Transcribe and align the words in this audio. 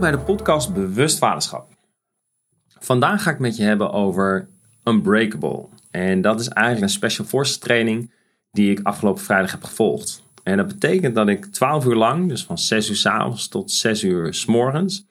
Bij 0.00 0.10
de 0.10 0.18
podcast 0.18 0.74
Bewust 0.74 1.18
Vaderschap. 1.18 1.68
Vandaag 2.78 3.22
ga 3.22 3.30
ik 3.30 3.38
met 3.38 3.56
je 3.56 3.62
hebben 3.62 3.92
over 3.92 4.48
Unbreakable. 4.84 5.66
En 5.90 6.20
dat 6.20 6.40
is 6.40 6.48
eigenlijk 6.48 6.86
een 6.86 6.92
Special 6.92 7.26
Forces 7.26 7.58
training 7.58 8.12
die 8.50 8.70
ik 8.70 8.80
afgelopen 8.82 9.22
vrijdag 9.22 9.50
heb 9.50 9.64
gevolgd. 9.64 10.22
En 10.42 10.56
dat 10.56 10.66
betekent 10.66 11.14
dat 11.14 11.28
ik 11.28 11.44
12 11.46 11.84
uur 11.84 11.94
lang, 11.94 12.28
dus 12.28 12.44
van 12.44 12.58
6 12.58 12.88
uur 12.88 12.96
s 12.96 13.06
avonds 13.06 13.48
tot 13.48 13.70
6 13.70 14.02
uur 14.02 14.34
s 14.34 14.44
morgens, 14.44 15.06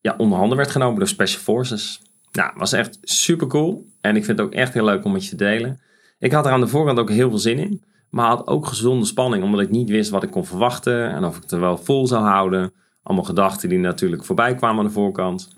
ja, 0.00 0.14
onder 0.16 0.38
handen 0.38 0.56
werd 0.56 0.70
genomen 0.70 0.98
door 0.98 1.08
Special 1.08 1.42
Forces. 1.42 2.02
Nou, 2.32 2.52
was 2.56 2.72
echt 2.72 2.98
super 3.02 3.46
cool. 3.46 3.86
En 4.00 4.16
ik 4.16 4.24
vind 4.24 4.38
het 4.38 4.46
ook 4.46 4.54
echt 4.54 4.74
heel 4.74 4.84
leuk 4.84 5.04
om 5.04 5.12
met 5.12 5.24
je 5.24 5.30
te 5.30 5.36
delen. 5.36 5.80
Ik 6.18 6.32
had 6.32 6.46
er 6.46 6.52
aan 6.52 6.60
de 6.60 6.68
voorkant 6.68 6.98
ook 6.98 7.10
heel 7.10 7.28
veel 7.28 7.38
zin 7.38 7.58
in. 7.58 7.82
Maar 8.10 8.28
had 8.28 8.46
ook 8.46 8.66
gezonde 8.66 9.06
spanning, 9.06 9.44
omdat 9.44 9.60
ik 9.60 9.70
niet 9.70 9.88
wist 9.88 10.10
wat 10.10 10.22
ik 10.22 10.30
kon 10.30 10.46
verwachten. 10.46 11.10
En 11.10 11.24
of 11.24 11.36
ik 11.36 11.42
het 11.42 11.52
er 11.52 11.60
wel 11.60 11.76
vol 11.76 12.06
zou 12.06 12.24
houden. 12.24 12.72
Allemaal 13.08 13.26
gedachten 13.26 13.68
die 13.68 13.78
natuurlijk 13.78 14.24
voorbij 14.24 14.54
kwamen 14.54 14.78
aan 14.78 14.84
de 14.84 14.90
voorkant. 14.90 15.48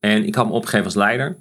En 0.00 0.24
ik 0.24 0.34
had 0.34 0.46
me 0.46 0.52
opgegeven 0.52 0.84
als 0.84 0.94
leider. 0.94 1.36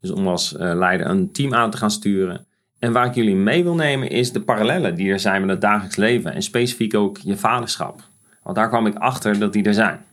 Dus 0.00 0.10
om 0.10 0.28
als 0.28 0.56
eh, 0.56 0.74
leider 0.74 1.06
een 1.06 1.32
team 1.32 1.54
aan 1.54 1.70
te 1.70 1.76
gaan 1.76 1.90
sturen. 1.90 2.46
En 2.78 2.92
waar 2.92 3.06
ik 3.06 3.14
jullie 3.14 3.34
mee 3.34 3.62
wil 3.62 3.74
nemen 3.74 4.10
is 4.10 4.32
de 4.32 4.40
parallellen 4.40 4.94
die 4.94 5.12
er 5.12 5.20
zijn 5.20 5.40
met 5.40 5.50
het 5.50 5.60
dagelijks 5.60 5.96
leven. 5.96 6.34
En 6.34 6.42
specifiek 6.42 6.94
ook 6.94 7.18
je 7.18 7.36
vaderschap. 7.36 8.02
Want 8.42 8.56
daar 8.56 8.68
kwam 8.68 8.86
ik 8.86 8.94
achter 8.94 9.38
dat 9.38 9.52
die 9.52 9.64
er 9.64 9.74
zijn. 9.74 10.04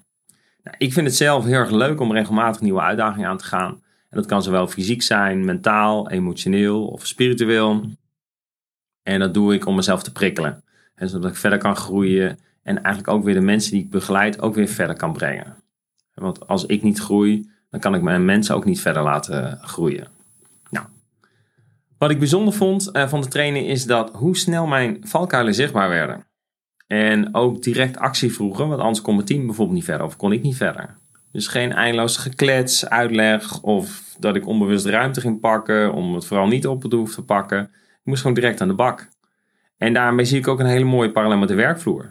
Nou, 0.63 0.75
ik 0.77 0.93
vind 0.93 1.07
het 1.07 1.15
zelf 1.15 1.45
heel 1.45 1.53
erg 1.53 1.71
leuk 1.71 1.99
om 1.99 2.11
regelmatig 2.11 2.61
nieuwe 2.61 2.81
uitdagingen 2.81 3.29
aan 3.29 3.37
te 3.37 3.45
gaan. 3.45 3.71
En 4.09 4.17
dat 4.17 4.25
kan 4.25 4.43
zowel 4.43 4.67
fysiek 4.67 5.01
zijn, 5.01 5.45
mentaal, 5.45 6.09
emotioneel 6.09 6.87
of 6.87 7.05
spiritueel. 7.05 7.89
En 9.03 9.19
dat 9.19 9.33
doe 9.33 9.53
ik 9.53 9.65
om 9.65 9.75
mezelf 9.75 10.03
te 10.03 10.11
prikkelen. 10.11 10.63
En 10.95 11.09
zodat 11.09 11.29
ik 11.29 11.37
verder 11.37 11.59
kan 11.59 11.75
groeien. 11.75 12.39
En 12.65 12.83
eigenlijk 12.83 13.07
ook 13.15 13.23
weer 13.23 13.33
de 13.33 13.41
mensen 13.41 13.71
die 13.71 13.83
ik 13.83 13.89
begeleid 13.89 14.41
ook 14.41 14.55
weer 14.55 14.67
verder 14.67 14.95
kan 14.95 15.13
brengen. 15.13 15.55
Want 16.13 16.47
als 16.47 16.65
ik 16.65 16.83
niet 16.83 16.99
groei, 16.99 17.49
dan 17.69 17.79
kan 17.79 17.95
ik 17.95 18.01
mijn 18.01 18.25
mensen 18.25 18.55
ook 18.55 18.65
niet 18.65 18.81
verder 18.81 19.03
laten 19.03 19.57
groeien. 19.61 20.07
Nou, 20.69 20.85
wat 21.97 22.09
ik 22.09 22.19
bijzonder 22.19 22.53
vond 22.53 22.91
eh, 22.91 23.07
van 23.07 23.21
de 23.21 23.27
training 23.27 23.67
is 23.67 23.85
dat 23.85 24.11
hoe 24.13 24.37
snel 24.37 24.67
mijn 24.67 24.97
valkuilen 25.01 25.53
zichtbaar 25.53 25.89
werden. 25.89 26.25
En 26.87 27.35
ook 27.35 27.63
direct 27.63 27.97
actie 27.97 28.33
vroegen, 28.33 28.67
want 28.67 28.81
anders 28.81 29.01
kon 29.01 29.15
mijn 29.15 29.27
team 29.27 29.45
bijvoorbeeld 29.45 29.77
niet 29.77 29.85
verder 29.85 30.05
of 30.05 30.15
kon 30.15 30.31
ik 30.31 30.41
niet 30.41 30.57
verder. 30.57 30.95
Dus 31.31 31.47
geen 31.47 31.73
eindeloos 31.73 32.17
geklets, 32.17 32.89
uitleg 32.89 33.61
of 33.61 34.15
dat 34.19 34.35
ik 34.35 34.47
onbewust 34.47 34.85
ruimte 34.85 35.21
ging 35.21 35.39
pakken 35.39 35.93
om 35.93 36.13
het 36.13 36.25
vooral 36.25 36.47
niet 36.47 36.67
op 36.67 36.81
te 36.81 36.95
hoeven 36.95 37.15
te 37.15 37.23
pakken. 37.23 37.61
Ik 37.61 38.01
moest 38.03 38.21
gewoon 38.21 38.35
direct 38.35 38.61
aan 38.61 38.67
de 38.67 38.73
bak. 38.73 39.09
En 39.77 39.93
daarmee 39.93 40.25
zie 40.25 40.37
ik 40.37 40.47
ook 40.47 40.59
een 40.59 40.65
hele 40.65 40.85
mooie 40.85 41.11
parallel 41.11 41.37
met 41.37 41.47
de 41.47 41.55
werkvloer. 41.55 42.09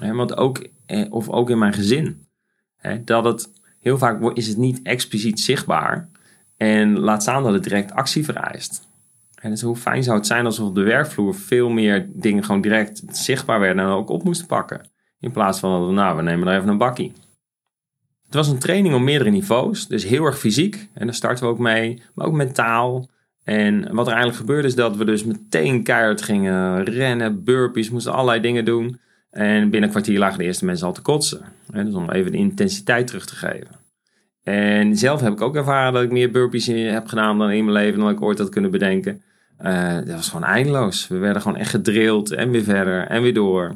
Want 0.00 0.36
ook, 0.36 0.68
eh, 0.86 1.12
of 1.12 1.28
ook 1.28 1.50
in 1.50 1.58
mijn 1.58 1.72
gezin. 1.72 2.28
Dat 3.04 3.24
het 3.24 3.50
heel 3.80 3.98
vaak 3.98 4.36
is 4.36 4.46
het 4.46 4.56
niet 4.56 4.82
expliciet 4.82 5.40
zichtbaar. 5.40 6.08
En 6.56 6.98
laat 6.98 7.22
staan 7.22 7.42
dat 7.42 7.52
het 7.52 7.62
direct 7.62 7.92
actie 7.92 8.24
vereist. 8.24 8.88
En 9.40 9.50
dus 9.50 9.62
hoe 9.62 9.76
fijn 9.76 10.02
zou 10.02 10.16
het 10.16 10.26
zijn 10.26 10.44
als 10.44 10.58
we 10.58 10.64
op 10.64 10.74
de 10.74 10.82
werkvloer 10.82 11.34
veel 11.34 11.68
meer 11.68 12.10
dingen 12.12 12.44
gewoon 12.44 12.60
direct 12.60 13.02
zichtbaar 13.10 13.60
werden 13.60 13.84
en 13.84 13.90
ook 13.90 14.08
op 14.08 14.24
moesten 14.24 14.46
pakken. 14.46 14.88
In 15.20 15.30
plaats 15.30 15.58
van 15.58 15.94
nou, 15.94 16.16
we 16.16 16.22
nemen 16.22 16.48
er 16.48 16.56
even 16.56 16.68
een 16.68 16.78
bakkie. 16.78 17.12
Het 18.24 18.34
was 18.34 18.48
een 18.48 18.58
training 18.58 18.94
op 18.94 19.00
meerdere 19.00 19.30
niveaus, 19.30 19.86
dus 19.86 20.04
heel 20.04 20.24
erg 20.24 20.38
fysiek. 20.38 20.88
En 20.94 21.06
daar 21.06 21.14
starten 21.14 21.44
we 21.44 21.50
ook 21.50 21.58
mee, 21.58 22.02
maar 22.14 22.26
ook 22.26 22.34
mentaal. 22.34 23.08
En 23.44 23.94
wat 23.94 24.06
er 24.06 24.12
eigenlijk 24.12 24.40
gebeurde 24.40 24.68
is 24.68 24.74
dat 24.74 24.96
we 24.96 25.04
dus 25.04 25.24
meteen 25.24 25.82
keihard 25.82 26.22
gingen 26.22 26.84
rennen, 26.84 27.44
burpees, 27.44 27.90
moesten 27.90 28.12
allerlei 28.12 28.40
dingen 28.40 28.64
doen. 28.64 29.00
En 29.30 29.60
binnen 29.60 29.82
een 29.82 29.90
kwartier 29.90 30.18
lagen 30.18 30.38
de 30.38 30.44
eerste 30.44 30.64
mensen 30.64 30.86
al 30.86 30.92
te 30.92 31.02
kotsen. 31.02 31.40
Dus 31.72 31.94
om 31.94 32.10
even 32.10 32.32
de 32.32 32.38
intensiteit 32.38 33.06
terug 33.06 33.26
te 33.26 33.34
geven. 33.34 33.78
En 34.42 34.96
zelf 34.96 35.20
heb 35.20 35.32
ik 35.32 35.40
ook 35.40 35.56
ervaren 35.56 35.92
dat 35.92 36.02
ik 36.02 36.10
meer 36.10 36.30
burpees 36.30 36.66
heb 36.66 37.06
gedaan 37.06 37.38
dan 37.38 37.50
in 37.50 37.64
mijn 37.64 37.76
leven 37.76 38.00
dan 38.00 38.10
ik 38.10 38.22
ooit 38.22 38.38
had 38.38 38.48
kunnen 38.48 38.70
bedenken. 38.70 39.22
Uh, 39.62 39.94
dat 39.94 40.08
was 40.08 40.28
gewoon 40.28 40.44
eindeloos. 40.44 41.08
We 41.08 41.16
werden 41.16 41.42
gewoon 41.42 41.56
echt 41.56 41.70
gedrild 41.70 42.30
en 42.30 42.50
weer 42.50 42.62
verder 42.62 43.06
en 43.06 43.22
weer 43.22 43.34
door. 43.34 43.74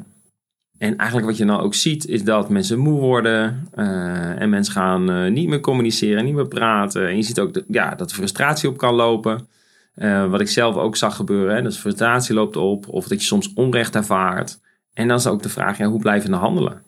En 0.77 0.97
eigenlijk 0.97 1.29
wat 1.29 1.37
je 1.37 1.45
dan 1.45 1.59
ook 1.59 1.73
ziet 1.73 2.07
is 2.07 2.23
dat 2.23 2.49
mensen 2.49 2.79
moe 2.79 2.99
worden 2.99 3.67
uh, 3.75 4.41
en 4.41 4.49
mensen 4.49 4.73
gaan 4.73 5.11
uh, 5.11 5.31
niet 5.31 5.47
meer 5.47 5.59
communiceren, 5.59 6.25
niet 6.25 6.33
meer 6.33 6.47
praten. 6.47 7.07
En 7.07 7.15
je 7.15 7.23
ziet 7.23 7.39
ook 7.39 7.61
ja, 7.67 7.95
dat 7.95 8.09
de 8.09 8.15
frustratie 8.15 8.69
op 8.69 8.77
kan 8.77 8.93
lopen. 8.93 9.47
wat 10.29 10.41
ik 10.41 10.49
zelf 10.49 10.75
ook 10.75 10.95
zag 10.95 11.15
gebeuren, 11.15 11.63
hè, 11.63 11.71
frustratie 11.71 12.35
loopt 12.35 12.55
op 12.55 12.87
of 12.87 13.07
dat 13.07 13.19
je 13.19 13.25
soms 13.25 13.53
onrecht 13.53 13.95
ervaart. 13.95 14.59
En 14.95 15.07
dan 15.07 15.17
is 15.17 15.27
ook 15.27 15.43
de 15.43 15.49
vraag, 15.49 15.77
ja, 15.77 15.85
hoe 15.85 15.99
blijf 15.99 16.23
je 16.23 16.29
dan 16.29 16.39
handelen? 16.39 16.83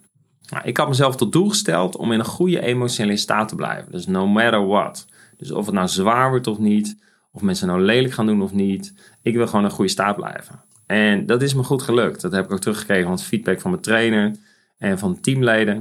Nou, 0.50 0.68
ik 0.68 0.78
had 0.78 0.88
mezelf 0.88 1.16
tot 1.16 1.31
doel 1.31 1.50
gesteld 1.50 1.95
om 1.95 2.12
in 2.12 2.19
een 2.19 2.25
goede 2.25 2.62
emotionele 2.62 3.18
staat 3.18 3.47
te 3.47 3.56
blijven. 3.56 3.91
Dus 3.91 4.07
no 4.07 4.28
matter 4.28 4.68
what. 4.68 5.07
Dus 5.38 5.51
of 5.51 5.66
het 5.66 5.75
nou 5.75 5.88
zwaar 5.88 6.29
wordt 6.29 6.47
of 6.47 6.57
niet, 6.57 7.03
of 7.31 7.41
mensen 7.41 7.68
nou 7.68 7.81
lelijk 7.81 8.13
gaan 8.13 8.25
doen 8.25 8.41
of 8.41 8.53
niet. 8.53 8.94
Ik 9.22 9.35
wil 9.35 9.47
gewoon 9.47 9.66
een 9.66 9.72
goede 9.72 9.91
staat 9.91 10.16
blijven. 10.16 10.63
En 10.85 11.25
dat 11.25 11.41
is 11.41 11.53
me 11.53 11.63
goed 11.63 11.81
gelukt. 11.81 12.22
Dat 12.22 12.31
heb 12.31 12.45
ik 12.45 12.51
ook 12.51 12.59
teruggekregen 12.59 13.03
van 13.03 13.12
het 13.12 13.23
feedback 13.23 13.62
van 13.62 13.72
mijn 13.72 13.84
trainer 13.84 14.35
en 14.78 15.00
van 15.00 15.19
teamleden. 15.19 15.75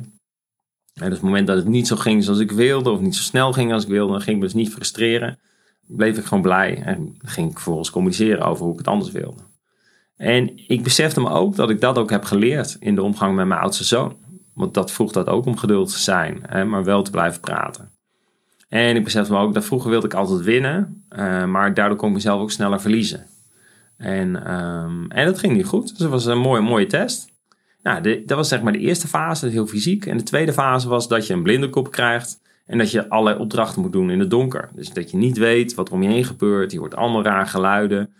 En 0.94 1.04
dus 1.04 1.12
het 1.12 1.22
moment 1.22 1.46
dat 1.46 1.56
het 1.56 1.66
niet 1.66 1.86
zo 1.86 1.96
ging 1.96 2.24
zoals 2.24 2.38
ik 2.38 2.52
wilde, 2.52 2.90
of 2.90 3.00
niet 3.00 3.14
zo 3.14 3.22
snel 3.22 3.52
ging 3.52 3.72
als 3.72 3.82
ik 3.82 3.88
wilde, 3.88 4.12
dan 4.12 4.20
ging 4.20 4.36
ik 4.36 4.42
me 4.42 4.48
dus 4.48 4.54
niet 4.54 4.72
frustreren. 4.72 5.38
Bleef 5.86 6.18
ik 6.18 6.24
gewoon 6.24 6.42
blij 6.42 6.82
en 6.82 7.16
ging 7.24 7.50
ik 7.50 7.54
vervolgens 7.54 7.90
communiceren 7.90 8.46
over 8.46 8.64
hoe 8.64 8.72
ik 8.72 8.78
het 8.78 8.88
anders 8.88 9.10
wilde. 9.10 9.42
En 10.16 10.68
ik 10.68 10.82
besefte 10.82 11.20
me 11.20 11.30
ook 11.30 11.56
dat 11.56 11.70
ik 11.70 11.80
dat 11.80 11.98
ook 11.98 12.10
heb 12.10 12.24
geleerd 12.24 12.76
in 12.80 12.94
de 12.94 13.02
omgang 13.02 13.34
met 13.36 13.46
mijn 13.46 13.60
oudste 13.60 13.84
zoon. 13.84 14.16
Want 14.54 14.74
dat 14.74 14.92
vroeg 14.92 15.12
dat 15.12 15.26
ook 15.26 15.46
om 15.46 15.56
geduld 15.56 15.92
te 15.92 15.98
zijn, 15.98 16.42
hè, 16.46 16.64
maar 16.64 16.84
wel 16.84 17.02
te 17.02 17.10
blijven 17.10 17.40
praten. 17.40 17.90
En 18.68 18.96
ik 18.96 19.04
besefte 19.04 19.32
me 19.32 19.38
ook 19.38 19.54
dat 19.54 19.64
vroeger 19.64 19.90
wilde 19.90 20.06
ik 20.06 20.14
altijd 20.14 20.40
winnen, 20.40 21.04
uh, 21.10 21.44
maar 21.44 21.74
daardoor 21.74 21.96
kon 21.96 22.08
ik 22.08 22.14
mezelf 22.14 22.40
ook 22.40 22.50
sneller 22.50 22.80
verliezen. 22.80 23.26
En, 23.96 24.54
um, 24.54 25.10
en 25.10 25.26
dat 25.26 25.38
ging 25.38 25.56
niet 25.56 25.66
goed. 25.66 25.88
Dus 25.88 25.98
dat 25.98 26.10
was 26.10 26.26
een 26.26 26.38
mooie, 26.38 26.60
mooie 26.60 26.86
test. 26.86 27.34
Nou, 27.82 28.24
dat 28.24 28.36
was 28.36 28.48
zeg 28.48 28.62
maar 28.62 28.72
de 28.72 28.78
eerste 28.78 29.08
fase, 29.08 29.46
heel 29.46 29.66
fysiek. 29.66 30.06
En 30.06 30.16
de 30.16 30.22
tweede 30.22 30.52
fase 30.52 30.88
was 30.88 31.08
dat 31.08 31.26
je 31.26 31.32
een 31.32 31.42
blinde 31.42 31.70
kop 31.70 31.90
krijgt 31.90 32.40
en 32.66 32.78
dat 32.78 32.90
je 32.90 33.08
allerlei 33.08 33.38
opdrachten 33.38 33.82
moet 33.82 33.92
doen 33.92 34.10
in 34.10 34.20
het 34.20 34.30
donker. 34.30 34.68
Dus 34.74 34.90
dat 34.90 35.10
je 35.10 35.16
niet 35.16 35.38
weet 35.38 35.74
wat 35.74 35.88
er 35.88 35.94
om 35.94 36.02
je 36.02 36.08
heen 36.08 36.24
gebeurt. 36.24 36.72
Je 36.72 36.78
hoort 36.78 36.96
allemaal 36.96 37.22
raar 37.22 37.46
geluiden. 37.46 38.14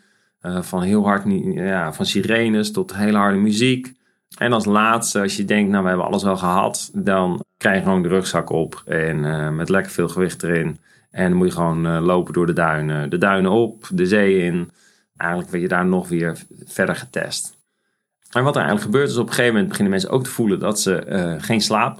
Uh, 0.47 0.63
van 0.63 0.83
heel 0.83 1.05
hard, 1.05 1.23
ja, 1.55 1.93
van 1.93 2.07
sirenes 2.07 2.73
tot 2.73 2.97
hele 2.97 3.19
harde 3.19 3.39
muziek. 3.39 3.95
En 4.39 4.53
als 4.53 4.65
laatste, 4.65 5.21
als 5.21 5.37
je 5.37 5.45
denkt, 5.45 5.71
nou 5.71 5.83
we 5.83 5.89
hebben 5.89 6.07
alles 6.07 6.23
wel 6.23 6.37
gehad, 6.37 6.91
dan 6.95 7.45
krijg 7.57 7.77
je 7.77 7.83
gewoon 7.83 8.03
de 8.03 8.09
rugzak 8.09 8.51
op 8.51 8.83
en 8.87 9.25
uh, 9.25 9.51
met 9.51 9.69
lekker 9.69 9.93
veel 9.93 10.09
gewicht 10.09 10.43
erin. 10.43 10.79
En 11.11 11.29
dan 11.29 11.39
moet 11.39 11.47
je 11.47 11.55
gewoon 11.55 11.87
uh, 11.87 12.01
lopen 12.01 12.33
door 12.33 12.47
de 12.47 12.53
duinen. 12.53 13.11
De 13.11 13.19
duinen 13.19 13.51
op, 13.51 13.89
de 13.93 14.07
zee 14.07 14.39
in. 14.39 14.71
Eigenlijk 15.17 15.51
word 15.51 15.63
je 15.63 15.69
daar 15.69 15.87
nog 15.87 16.09
weer 16.09 16.39
verder 16.65 16.97
getest. 16.97 17.57
En 18.31 18.45
wat 18.45 18.57
er 18.57 18.63
eigenlijk 18.63 18.93
gebeurt 18.93 19.11
is 19.11 19.17
op 19.17 19.27
een 19.27 19.33
gegeven 19.33 19.53
moment 19.53 19.69
beginnen 19.69 19.93
mensen 19.93 20.11
ook 20.11 20.25
te 20.25 20.31
voelen 20.31 20.59
dat 20.59 20.81
ze 20.81 21.37
geen 21.41 21.61
slaap 21.61 21.99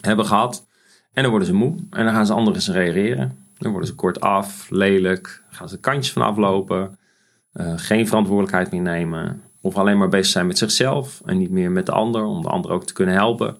hebben 0.00 0.26
gehad. 0.26 0.66
En 1.12 1.22
dan 1.22 1.30
worden 1.30 1.48
ze 1.48 1.54
moe 1.54 1.76
en 1.90 2.04
dan 2.04 2.14
gaan 2.14 2.26
ze 2.26 2.32
anders 2.32 2.68
reageren. 2.68 3.38
Dan 3.58 3.70
worden 3.70 3.88
ze 3.88 3.94
kort 3.94 4.20
af, 4.20 4.66
lelijk, 4.70 5.42
gaan 5.50 5.68
ze 5.68 5.80
kantjes 5.80 6.12
van 6.12 6.22
aflopen. 6.22 6.98
Geen 7.76 8.06
verantwoordelijkheid 8.06 8.70
meer 8.70 8.82
nemen. 8.82 9.42
Of 9.60 9.76
alleen 9.76 9.98
maar 9.98 10.08
bezig 10.08 10.32
zijn 10.32 10.46
met 10.46 10.58
zichzelf 10.58 11.22
en 11.24 11.38
niet 11.38 11.50
meer 11.50 11.70
met 11.70 11.86
de 11.86 11.92
ander, 11.92 12.24
om 12.24 12.42
de 12.42 12.48
ander 12.48 12.70
ook 12.70 12.84
te 12.84 12.92
kunnen 12.92 13.14
helpen. 13.14 13.56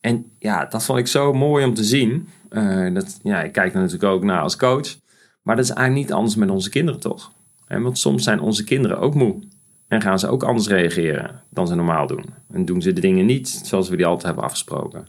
En 0.00 0.32
ja, 0.38 0.64
dat 0.64 0.84
vond 0.84 0.98
ik 0.98 1.06
zo 1.06 1.32
mooi 1.32 1.64
om 1.64 1.74
te 1.74 1.84
zien. 1.84 2.28
Uh, 2.50 2.94
dat, 2.94 3.20
ja, 3.22 3.42
ik 3.42 3.52
kijk 3.52 3.74
er 3.74 3.80
natuurlijk 3.80 4.12
ook 4.12 4.24
naar 4.24 4.40
als 4.40 4.56
coach. 4.56 4.96
Maar 5.42 5.56
dat 5.56 5.64
is 5.64 5.70
eigenlijk 5.70 6.06
niet 6.06 6.16
anders 6.16 6.36
met 6.36 6.50
onze 6.50 6.70
kinderen 6.70 7.00
toch? 7.00 7.32
want 7.68 7.98
soms 7.98 8.24
zijn 8.24 8.40
onze 8.40 8.64
kinderen 8.64 8.98
ook 8.98 9.14
moe. 9.14 9.42
En 9.88 10.00
gaan 10.00 10.18
ze 10.18 10.28
ook 10.28 10.42
anders 10.42 10.68
reageren 10.68 11.42
dan 11.50 11.66
ze 11.66 11.74
normaal 11.74 12.06
doen. 12.06 12.24
En 12.50 12.64
doen 12.64 12.82
ze 12.82 12.92
de 12.92 13.00
dingen 13.00 13.26
niet 13.26 13.48
zoals 13.48 13.88
we 13.88 13.96
die 13.96 14.06
altijd 14.06 14.26
hebben 14.26 14.44
afgesproken. 14.44 15.06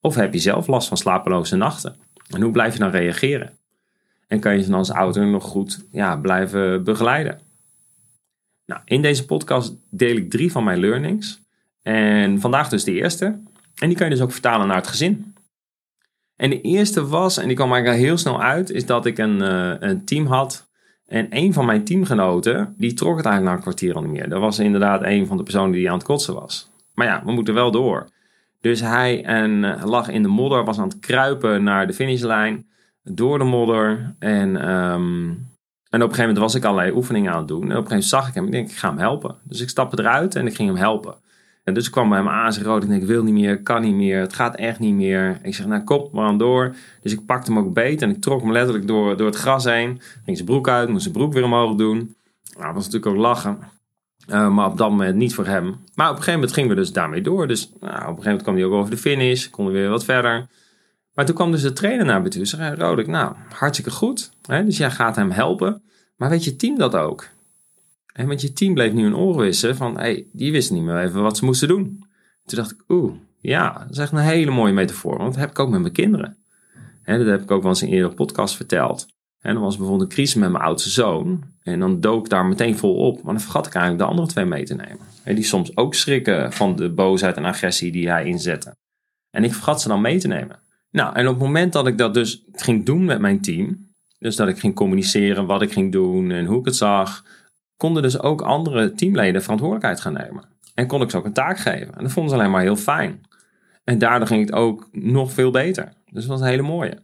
Of 0.00 0.14
heb 0.14 0.32
je 0.32 0.38
zelf 0.38 0.66
last 0.66 0.88
van 0.88 0.96
slapeloze 0.96 1.56
nachten? 1.56 1.96
En 2.34 2.42
hoe 2.42 2.52
blijf 2.52 2.72
je 2.72 2.78
dan 2.78 2.90
reageren? 2.90 3.50
En 4.26 4.40
kan 4.40 4.56
je 4.56 4.62
ze 4.62 4.68
dan 4.68 4.78
als 4.78 4.90
ouder 4.90 5.26
nog 5.26 5.44
goed 5.44 5.84
ja, 5.90 6.16
blijven 6.16 6.84
begeleiden? 6.84 7.40
Nou, 8.66 8.80
in 8.84 9.02
deze 9.02 9.26
podcast 9.26 9.76
deel 9.90 10.16
ik 10.16 10.30
drie 10.30 10.52
van 10.52 10.64
mijn 10.64 10.80
learnings. 10.80 11.40
En 11.82 12.40
vandaag 12.40 12.68
dus 12.68 12.84
de 12.84 12.92
eerste. 12.92 13.24
En 13.74 13.88
die 13.88 13.96
kan 13.96 14.06
je 14.06 14.14
dus 14.14 14.22
ook 14.22 14.32
vertalen 14.32 14.66
naar 14.66 14.76
het 14.76 14.86
gezin. 14.86 15.34
En 16.36 16.50
de 16.50 16.60
eerste 16.60 17.06
was, 17.06 17.38
en 17.38 17.46
die 17.46 17.56
kwam 17.56 17.72
eigenlijk 17.72 18.02
heel 18.02 18.18
snel 18.18 18.42
uit, 18.42 18.70
is 18.70 18.86
dat 18.86 19.06
ik 19.06 19.18
een, 19.18 19.40
uh, 19.40 19.74
een 19.78 20.04
team 20.04 20.26
had. 20.26 20.70
En 21.06 21.26
een 21.30 21.52
van 21.52 21.66
mijn 21.66 21.84
teamgenoten, 21.84 22.74
die 22.76 22.94
trok 22.94 23.16
het 23.16 23.26
eigenlijk 23.26 23.44
na 23.44 23.52
een 23.52 23.62
kwartier 23.62 23.94
al 23.94 24.02
niet 24.02 24.10
meer. 24.10 24.28
Dat 24.28 24.40
was 24.40 24.58
inderdaad 24.58 25.02
een 25.02 25.26
van 25.26 25.36
de 25.36 25.42
personen 25.42 25.72
die 25.72 25.90
aan 25.90 25.96
het 25.96 26.06
kotsen 26.06 26.34
was. 26.34 26.70
Maar 26.94 27.06
ja, 27.06 27.22
we 27.24 27.32
moeten 27.32 27.54
wel 27.54 27.70
door. 27.70 28.08
Dus 28.60 28.80
hij 28.80 29.24
en, 29.24 29.50
uh, 29.62 29.84
lag 29.84 30.08
in 30.08 30.22
de 30.22 30.28
modder, 30.28 30.64
was 30.64 30.78
aan 30.78 30.88
het 30.88 30.98
kruipen 30.98 31.62
naar 31.62 31.86
de 31.86 31.92
finishlijn. 31.92 32.66
Door 33.02 33.38
de 33.38 33.44
modder. 33.44 34.14
En 34.18 34.70
um, 34.70 35.46
en 35.92 36.02
op 36.02 36.08
een 36.08 36.14
gegeven 36.14 36.34
moment 36.34 36.38
was 36.38 36.54
ik 36.54 36.64
allerlei 36.64 36.96
oefeningen 36.96 37.32
aan 37.32 37.38
het 37.38 37.48
doen. 37.48 37.62
En 37.62 37.62
op 37.62 37.68
een 37.70 37.74
gegeven 37.74 37.88
moment 37.88 38.08
zag 38.08 38.28
ik 38.28 38.34
hem. 38.34 38.44
Ik 38.44 38.52
denk, 38.52 38.70
ik 38.70 38.76
ga 38.76 38.88
hem 38.88 38.98
helpen. 38.98 39.36
Dus 39.42 39.60
ik 39.60 39.68
stapte 39.68 40.02
eruit 40.02 40.34
en 40.34 40.46
ik 40.46 40.54
ging 40.54 40.68
hem 40.68 40.78
helpen. 40.78 41.14
En 41.64 41.74
dus 41.74 41.90
kwam 41.90 42.08
bij 42.08 42.18
hem 42.18 42.28
aan, 42.28 42.52
zei 42.52 42.64
rood, 42.64 42.82
ik 42.82 42.88
denk, 42.88 43.02
ik 43.02 43.08
wil 43.08 43.22
niet 43.22 43.34
meer, 43.34 43.62
kan 43.62 43.82
niet 43.82 43.94
meer, 43.94 44.20
het 44.20 44.32
gaat 44.32 44.56
echt 44.56 44.78
niet 44.78 44.94
meer. 44.94 45.38
Ik 45.42 45.54
zeg, 45.54 45.66
nou 45.66 45.82
kom, 45.82 46.08
we 46.12 46.18
gaan 46.18 46.38
door. 46.38 46.74
Dus 47.02 47.12
ik 47.12 47.26
pakte 47.26 47.52
hem 47.52 47.64
ook 47.64 47.72
beet 47.72 48.02
en 48.02 48.10
ik 48.10 48.20
trok 48.20 48.40
hem 48.40 48.52
letterlijk 48.52 48.86
door, 48.86 49.16
door 49.16 49.26
het 49.26 49.36
gras 49.36 49.64
heen. 49.64 50.00
Ging 50.24 50.36
zijn 50.36 50.48
broek 50.48 50.68
uit, 50.68 50.88
moest 50.88 51.02
zijn 51.02 51.14
broek 51.14 51.32
weer 51.32 51.44
omhoog 51.44 51.74
doen. 51.74 51.96
Nou, 52.52 52.64
dat 52.64 52.74
was 52.74 52.84
natuurlijk 52.84 53.12
ook 53.12 53.22
lachen. 53.22 53.58
Uh, 54.28 54.48
maar 54.48 54.66
op 54.66 54.78
dat 54.78 54.90
moment 54.90 55.16
niet 55.16 55.34
voor 55.34 55.46
hem. 55.46 55.64
Maar 55.94 56.10
op 56.10 56.16
een 56.16 56.22
gegeven 56.22 56.32
moment 56.32 56.52
gingen 56.52 56.70
we 56.70 56.76
dus 56.76 56.92
daarmee 56.92 57.20
door. 57.20 57.46
Dus 57.46 57.72
nou, 57.80 57.92
op 57.92 57.98
een 57.98 58.00
gegeven 58.00 58.24
moment 58.24 58.42
kwam 58.42 58.54
hij 58.54 58.64
ook 58.64 58.72
over 58.72 58.90
de 58.90 58.96
finish, 58.96 59.48
konden 59.48 59.74
we 59.74 59.80
weer 59.80 59.90
wat 59.90 60.04
verder. 60.04 60.46
Maar 61.14 61.26
toen 61.26 61.34
kwam 61.34 61.50
dus 61.50 61.62
de 61.62 61.72
trainer 61.72 62.06
naar 62.06 62.22
me 62.22 62.28
toe. 62.28 62.44
Zei, 62.44 62.74
Rodek, 62.74 63.06
nou, 63.06 63.34
hartstikke 63.48 63.90
goed. 63.90 64.32
Hè? 64.46 64.64
Dus 64.64 64.76
jij 64.76 64.90
gaat 64.90 65.16
hem 65.16 65.30
helpen. 65.30 65.82
Maar 66.16 66.30
weet 66.30 66.44
je 66.44 66.56
team 66.56 66.78
dat 66.78 66.94
ook? 66.94 67.28
En 68.12 68.26
want 68.26 68.40
je 68.40 68.52
team 68.52 68.74
bleef 68.74 68.92
nu 68.92 69.06
een 69.06 69.16
oor 69.16 69.36
wissen 69.36 69.76
van, 69.76 69.98
hey, 69.98 70.26
die 70.32 70.52
wisten 70.52 70.74
niet 70.74 70.84
meer 70.84 70.98
even 70.98 71.22
wat 71.22 71.36
ze 71.36 71.44
moesten 71.44 71.68
doen. 71.68 72.06
Toen 72.44 72.58
dacht 72.58 72.70
ik, 72.70 72.84
oeh, 72.88 73.14
ja, 73.40 73.78
dat 73.78 73.90
is 73.90 73.98
echt 73.98 74.12
een 74.12 74.18
hele 74.18 74.50
mooie 74.50 74.72
metafoor. 74.72 75.16
Want 75.16 75.30
dat 75.32 75.40
heb 75.40 75.50
ik 75.50 75.58
ook 75.58 75.70
met 75.70 75.80
mijn 75.80 75.92
kinderen. 75.92 76.36
Hè, 77.02 77.18
dat 77.18 77.26
heb 77.26 77.42
ik 77.42 77.50
ook 77.50 77.62
wel 77.62 77.70
eens 77.70 77.82
in 77.82 77.88
een 77.88 77.94
eerdere 77.94 78.14
podcast 78.14 78.56
verteld. 78.56 79.06
En 79.40 79.54
dan 79.54 79.62
was 79.62 79.76
bijvoorbeeld 79.76 80.08
een 80.10 80.14
crisis 80.14 80.34
met 80.34 80.50
mijn 80.50 80.64
oudste 80.64 80.90
zoon. 80.90 81.44
En 81.62 81.80
dan 81.80 82.00
dook 82.00 82.24
ik 82.24 82.30
daar 82.30 82.46
meteen 82.46 82.78
vol 82.78 82.96
op. 82.96 83.14
Maar 83.22 83.32
dan 83.32 83.42
vergat 83.42 83.66
ik 83.66 83.74
eigenlijk 83.74 84.04
de 84.04 84.10
andere 84.10 84.28
twee 84.28 84.44
mee 84.44 84.64
te 84.64 84.74
nemen. 84.74 85.06
En 85.24 85.34
die 85.34 85.44
soms 85.44 85.76
ook 85.76 85.94
schrikken 85.94 86.52
van 86.52 86.76
de 86.76 86.90
boosheid 86.90 87.36
en 87.36 87.44
agressie 87.44 87.92
die 87.92 88.10
hij 88.10 88.24
inzette. 88.24 88.76
En 89.30 89.44
ik 89.44 89.52
vergat 89.52 89.80
ze 89.80 89.88
dan 89.88 90.00
mee 90.00 90.18
te 90.18 90.28
nemen. 90.28 90.61
Nou, 90.92 91.14
en 91.14 91.26
op 91.26 91.34
het 91.34 91.42
moment 91.42 91.72
dat 91.72 91.86
ik 91.86 91.98
dat 91.98 92.14
dus 92.14 92.44
ging 92.52 92.86
doen 92.86 93.04
met 93.04 93.20
mijn 93.20 93.40
team. 93.40 93.90
Dus 94.18 94.36
dat 94.36 94.48
ik 94.48 94.58
ging 94.58 94.74
communiceren 94.74 95.46
wat 95.46 95.62
ik 95.62 95.72
ging 95.72 95.92
doen 95.92 96.30
en 96.30 96.44
hoe 96.44 96.58
ik 96.58 96.64
het 96.64 96.76
zag. 96.76 97.24
Konden 97.76 98.02
dus 98.02 98.20
ook 98.20 98.42
andere 98.42 98.92
teamleden 98.92 99.42
verantwoordelijkheid 99.42 100.00
gaan 100.00 100.12
nemen. 100.12 100.44
En 100.74 100.86
kon 100.86 101.02
ik 101.02 101.10
ze 101.10 101.16
ook 101.16 101.24
een 101.24 101.32
taak 101.32 101.58
geven. 101.58 101.94
En 101.94 102.02
dat 102.02 102.12
vonden 102.12 102.32
ze 102.32 102.38
alleen 102.38 102.50
maar 102.50 102.62
heel 102.62 102.76
fijn. 102.76 103.20
En 103.84 103.98
daardoor 103.98 104.26
ging 104.26 104.46
het 104.46 104.54
ook 104.54 104.88
nog 104.92 105.32
veel 105.32 105.50
beter. 105.50 105.84
Dus 105.84 106.22
dat 106.22 106.26
was 106.26 106.40
een 106.40 106.46
hele 106.46 106.62
mooie. 106.62 106.98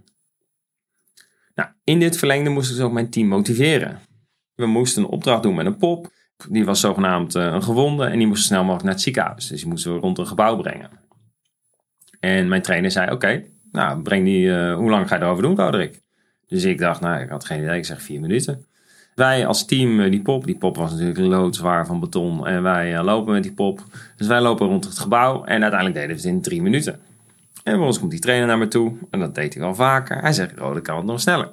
Nou, 1.54 1.70
in 1.84 1.98
dit 1.98 2.18
verlengde 2.18 2.50
moest 2.50 2.70
ik 2.70 2.76
dus 2.76 2.84
ook 2.84 2.92
mijn 2.92 3.10
team 3.10 3.28
motiveren. 3.28 4.00
We 4.54 4.66
moesten 4.66 5.02
een 5.02 5.08
opdracht 5.08 5.42
doen 5.42 5.54
met 5.54 5.66
een 5.66 5.76
pop. 5.76 6.10
Die 6.48 6.64
was 6.64 6.80
zogenaamd 6.80 7.34
eh, 7.34 7.44
een 7.44 7.62
gewonde 7.62 8.04
en 8.04 8.18
die 8.18 8.26
moest 8.26 8.44
snel 8.44 8.60
mogelijk 8.60 8.84
naar 8.84 8.92
het 8.92 9.02
ziekenhuis. 9.02 9.46
Dus 9.46 9.60
die 9.60 9.68
moesten 9.68 9.94
we 9.94 10.00
rond 10.00 10.18
een 10.18 10.26
gebouw 10.26 10.56
brengen. 10.56 10.90
En 12.20 12.48
mijn 12.48 12.62
trainer 12.62 12.90
zei, 12.90 13.10
oké, 13.10 13.44
nou 13.72 14.02
breng 14.02 14.24
die, 14.24 14.46
uh, 14.46 14.74
hoe 14.74 14.90
lang 14.90 15.08
ga 15.08 15.16
je 15.16 15.22
erover 15.22 15.42
doen, 15.42 15.56
Roderick? 15.56 16.02
Dus 16.46 16.64
ik 16.64 16.78
dacht, 16.78 17.00
nou, 17.00 17.22
ik 17.22 17.28
had 17.28 17.44
geen 17.44 17.62
idee, 17.62 17.78
ik 17.78 17.84
zeg 17.84 18.02
vier 18.02 18.20
minuten. 18.20 18.66
Wij 19.14 19.46
als 19.46 19.64
team, 19.64 20.00
eh, 20.00 20.10
die 20.10 20.22
pop, 20.22 20.44
die 20.46 20.58
pop 20.58 20.76
was 20.76 20.90
natuurlijk 20.90 21.18
loodzwaar 21.18 21.86
van 21.86 22.00
beton. 22.00 22.46
En 22.46 22.62
wij 22.62 23.02
lopen 23.02 23.32
met 23.32 23.42
die 23.42 23.52
pop. 23.52 23.82
Dus 24.16 24.26
wij 24.26 24.40
lopen 24.40 24.66
rond 24.66 24.84
het 24.84 24.98
gebouw 24.98 25.44
en 25.44 25.62
uiteindelijk 25.62 25.94
deden 25.94 26.16
we 26.16 26.22
het 26.22 26.24
in 26.24 26.42
drie 26.42 26.62
minuten. 26.62 26.92
En 26.92 27.00
vervolgens 27.62 27.98
komt 27.98 28.10
die 28.10 28.20
trainer 28.20 28.46
naar 28.46 28.58
me 28.58 28.68
toe. 28.68 28.96
En 29.10 29.20
dat 29.20 29.34
deed 29.34 29.54
hij 29.54 29.62
wel 29.62 29.74
vaker. 29.74 30.20
Hij 30.20 30.32
zegt, 30.32 30.58
Rode 30.58 30.80
kan 30.80 30.96
het 30.96 31.06
nog 31.06 31.20
sneller. 31.20 31.52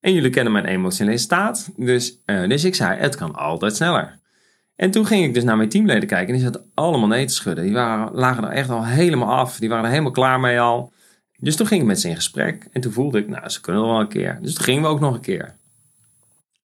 En 0.00 0.12
jullie 0.12 0.30
kennen 0.30 0.52
mijn 0.52 0.64
emotionele 0.64 1.18
staat. 1.18 1.70
Dus, 1.76 2.18
dus 2.24 2.64
ik 2.64 2.74
zei, 2.74 2.98
het 2.98 3.16
kan 3.16 3.34
altijd 3.34 3.76
sneller. 3.76 4.18
En 4.76 4.90
toen 4.90 5.06
ging 5.06 5.24
ik 5.24 5.34
dus 5.34 5.44
naar 5.44 5.56
mijn 5.56 5.68
teamleden 5.68 6.08
kijken. 6.08 6.26
En 6.26 6.34
die 6.34 6.42
zaten 6.42 6.70
allemaal 6.74 7.08
nee 7.08 7.26
te 7.26 7.34
schudden. 7.34 7.64
Die 7.64 7.72
waren, 7.72 8.14
lagen 8.14 8.44
er 8.44 8.50
echt 8.50 8.70
al 8.70 8.84
helemaal 8.84 9.36
af. 9.36 9.58
Die 9.58 9.68
waren 9.68 9.84
er 9.84 9.90
helemaal 9.90 10.12
klaar 10.12 10.40
mee 10.40 10.60
al. 10.60 10.92
Dus 11.40 11.56
toen 11.56 11.66
ging 11.66 11.80
ik 11.80 11.86
met 11.86 12.00
ze 12.00 12.08
in 12.08 12.14
gesprek. 12.14 12.68
En 12.72 12.80
toen 12.80 12.92
voelde 12.92 13.18
ik, 13.18 13.28
nou, 13.28 13.48
ze 13.48 13.60
kunnen 13.60 13.82
wel 13.82 14.00
een 14.00 14.08
keer. 14.08 14.38
Dus 14.42 14.54
toen 14.54 14.64
gingen 14.64 14.82
we 14.82 14.88
ook 14.88 15.00
nog 15.00 15.14
een 15.14 15.20
keer. 15.20 15.54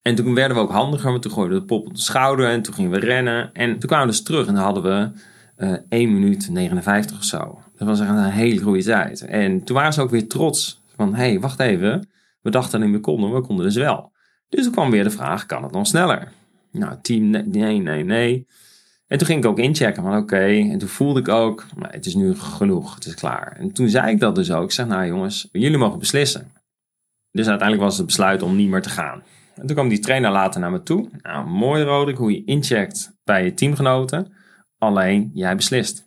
En 0.03 0.15
toen 0.15 0.35
werden 0.35 0.57
we 0.57 0.63
ook 0.63 0.71
handiger. 0.71 1.11
Want 1.11 1.23
toen 1.23 1.33
gooiden 1.33 1.55
we 1.57 1.61
de 1.61 1.67
pop 1.67 1.87
op 1.87 1.95
de 1.95 2.01
schouder. 2.01 2.49
En 2.49 2.63
toen 2.63 2.75
gingen 2.75 2.91
we 2.91 2.99
rennen. 2.99 3.51
En 3.53 3.79
toen 3.79 3.89
kwamen 3.89 4.07
we 4.07 4.13
dus 4.13 4.23
terug. 4.23 4.47
En 4.47 4.55
dan 4.55 4.63
hadden 4.63 4.83
we 4.83 5.11
uh, 5.59 5.73
eh, 5.73 5.81
1 5.89 6.13
minuut 6.13 6.49
59 6.51 7.17
of 7.17 7.25
zo. 7.25 7.59
Dat 7.77 7.89
was 7.89 8.01
echt 8.01 8.09
een 8.09 8.25
hele 8.25 8.61
goede 8.61 8.83
tijd. 8.83 9.21
En 9.21 9.65
toen 9.65 9.77
waren 9.77 9.93
ze 9.93 10.01
ook 10.01 10.11
weer 10.11 10.29
trots. 10.29 10.83
Van, 10.97 11.15
hé, 11.15 11.29
hey, 11.29 11.41
wacht 11.41 11.61
even. 11.61 12.09
We 12.41 12.51
dachten 12.51 12.81
niet 12.81 12.91
meer 12.91 13.01
konden, 13.01 13.35
we 13.35 13.41
konden 13.41 13.65
dus 13.65 13.77
wel. 13.77 14.13
Dus 14.49 14.63
toen 14.63 14.73
kwam 14.73 14.91
weer 14.91 15.05
de 15.05 15.11
vraag, 15.11 15.47
kan 15.47 15.63
het 15.63 15.73
nog 15.73 15.87
sneller? 15.87 16.33
Nou, 16.71 16.95
team, 17.03 17.31
nee, 17.31 17.79
nee, 17.81 18.05
nee. 18.05 18.47
En 19.07 19.19
toen 19.19 19.27
ging 19.27 19.45
ik 19.45 19.51
ook 19.51 19.59
inchecken 19.59 20.03
van 20.03 20.17
oké. 20.17 20.47
En 20.47 20.79
toen 20.79 20.89
voelde 20.89 21.21
ik 21.21 21.29
ook, 21.29 21.67
nou, 21.77 21.93
het 21.93 22.07
is 22.07 22.15
nu 22.15 22.35
genoeg, 22.35 22.95
het 22.95 23.05
is 23.05 23.15
klaar. 23.15 23.57
En 23.59 23.73
toen 23.73 23.89
zei 23.89 24.11
ik 24.11 24.21
dat 24.21 24.35
dus 24.35 24.53
ook. 24.53 24.65
Ik 24.65 24.71
zeg, 24.71 24.87
nou 24.87 25.07
jongens, 25.07 25.49
jullie 25.53 25.79
mogen 25.79 25.99
beslissen. 25.99 26.53
Dus 27.31 27.49
uiteindelijk 27.49 27.89
was 27.89 27.97
het 27.97 28.07
besluit 28.07 28.43
om 28.43 28.57
niet 28.57 28.69
meer 28.69 28.83
te 28.83 28.89
gaan. 28.89 29.23
En 29.55 29.67
toen 29.67 29.77
kwam 29.77 29.89
die 29.89 29.99
trainer 29.99 30.31
later 30.31 30.61
naar 30.61 30.71
me 30.71 30.83
toe. 30.83 31.09
Nou, 31.23 31.49
mooi 31.49 31.83
Roderick, 31.83 32.19
hoe 32.19 32.33
je 32.33 32.45
incheckt 32.45 33.13
bij 33.25 33.45
je 33.45 33.55
teamgenoten. 33.55 34.33
Alleen, 34.79 35.31
jij 35.35 35.57
beslist. 35.57 36.07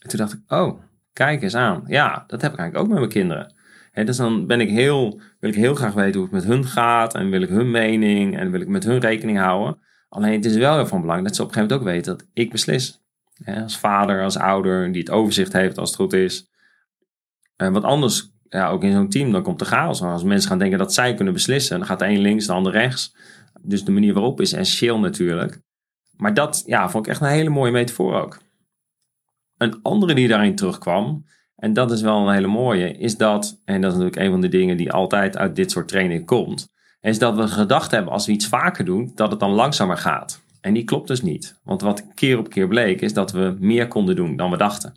En 0.00 0.08
toen 0.08 0.18
dacht 0.18 0.32
ik, 0.32 0.40
oh, 0.48 0.80
kijk 1.12 1.42
eens 1.42 1.54
aan. 1.54 1.84
Ja, 1.86 2.24
dat 2.26 2.42
heb 2.42 2.52
ik 2.52 2.58
eigenlijk 2.58 2.76
ook 2.76 2.88
met 2.88 2.98
mijn 2.98 3.10
kinderen 3.10 3.58
dus 3.92 4.16
dan 4.16 4.46
ben 4.46 4.60
ik 4.60 4.70
heel, 4.70 5.20
wil 5.40 5.50
ik 5.50 5.56
heel 5.56 5.74
graag 5.74 5.92
weten 5.92 6.20
hoe 6.20 6.22
het 6.22 6.32
met 6.32 6.44
hun 6.44 6.64
gaat 6.64 7.14
en 7.14 7.30
wil 7.30 7.42
ik 7.42 7.48
hun 7.48 7.70
mening 7.70 8.38
en 8.38 8.50
wil 8.50 8.60
ik 8.60 8.68
met 8.68 8.84
hun 8.84 8.98
rekening 8.98 9.38
houden. 9.38 9.78
Alleen 10.10 10.32
het 10.32 10.44
is 10.44 10.56
wel 10.56 10.74
heel 10.74 10.86
van 10.86 11.00
belang 11.00 11.24
dat 11.24 11.36
ze 11.36 11.42
op 11.42 11.48
een 11.48 11.54
gegeven 11.54 11.76
moment 11.76 11.88
ook 11.88 11.94
weten 11.94 12.18
dat 12.18 12.26
ik 12.32 12.50
beslis. 12.50 13.00
als 13.44 13.78
vader, 13.78 14.22
als 14.22 14.36
ouder, 14.36 14.92
die 14.92 15.00
het 15.00 15.10
overzicht 15.10 15.52
heeft 15.52 15.78
als 15.78 15.88
het 15.88 15.98
goed 15.98 16.12
is. 16.12 16.50
En 17.56 17.72
wat 17.72 17.82
anders, 17.82 18.30
ja, 18.48 18.68
ook 18.68 18.82
in 18.82 18.92
zo'n 18.92 19.08
team, 19.08 19.32
dan 19.32 19.42
komt 19.42 19.58
de 19.58 19.64
chaos. 19.64 20.02
Als 20.02 20.22
mensen 20.22 20.48
gaan 20.48 20.58
denken 20.58 20.78
dat 20.78 20.94
zij 20.94 21.14
kunnen 21.14 21.34
beslissen, 21.34 21.78
dan 21.78 21.86
gaat 21.86 21.98
de 21.98 22.06
een 22.06 22.20
links, 22.20 22.46
de 22.46 22.52
ander 22.52 22.72
rechts. 22.72 23.16
Dus 23.60 23.84
de 23.84 23.90
manier 23.90 24.12
waarop 24.12 24.40
is 24.40 24.52
essentieel 24.52 24.98
natuurlijk. 24.98 25.60
Maar 26.16 26.34
dat 26.34 26.62
ja, 26.66 26.90
vond 26.90 27.06
ik 27.06 27.12
echt 27.12 27.20
een 27.20 27.28
hele 27.28 27.50
mooie 27.50 27.72
metafoor 27.72 28.22
ook. 28.22 28.38
Een 29.56 29.82
andere 29.82 30.14
die 30.14 30.28
daarin 30.28 30.54
terugkwam, 30.54 31.24
en 31.56 31.72
dat 31.72 31.90
is 31.90 32.00
wel 32.00 32.26
een 32.26 32.34
hele 32.34 32.46
mooie, 32.46 32.92
is 32.92 33.16
dat, 33.16 33.60
en 33.64 33.80
dat 33.80 33.92
is 33.92 33.98
natuurlijk 33.98 34.26
een 34.26 34.30
van 34.30 34.40
de 34.40 34.48
dingen 34.48 34.76
die 34.76 34.92
altijd 34.92 35.36
uit 35.36 35.56
dit 35.56 35.70
soort 35.70 35.88
training 35.88 36.26
komt, 36.26 36.68
is 37.00 37.18
dat 37.18 37.36
we 37.36 37.48
gedacht 37.48 37.90
hebben 37.90 38.12
als 38.12 38.26
we 38.26 38.32
iets 38.32 38.46
vaker 38.46 38.84
doen, 38.84 39.12
dat 39.14 39.30
het 39.30 39.40
dan 39.40 39.50
langzamer 39.50 39.96
gaat. 39.96 40.40
En 40.60 40.74
die 40.74 40.84
klopt 40.84 41.08
dus 41.08 41.22
niet. 41.22 41.60
Want 41.64 41.80
wat 41.80 42.06
keer 42.14 42.38
op 42.38 42.50
keer 42.50 42.68
bleek, 42.68 43.00
is 43.00 43.12
dat 43.12 43.32
we 43.32 43.56
meer 43.58 43.88
konden 43.88 44.16
doen 44.16 44.36
dan 44.36 44.50
we 44.50 44.56
dachten. 44.56 44.94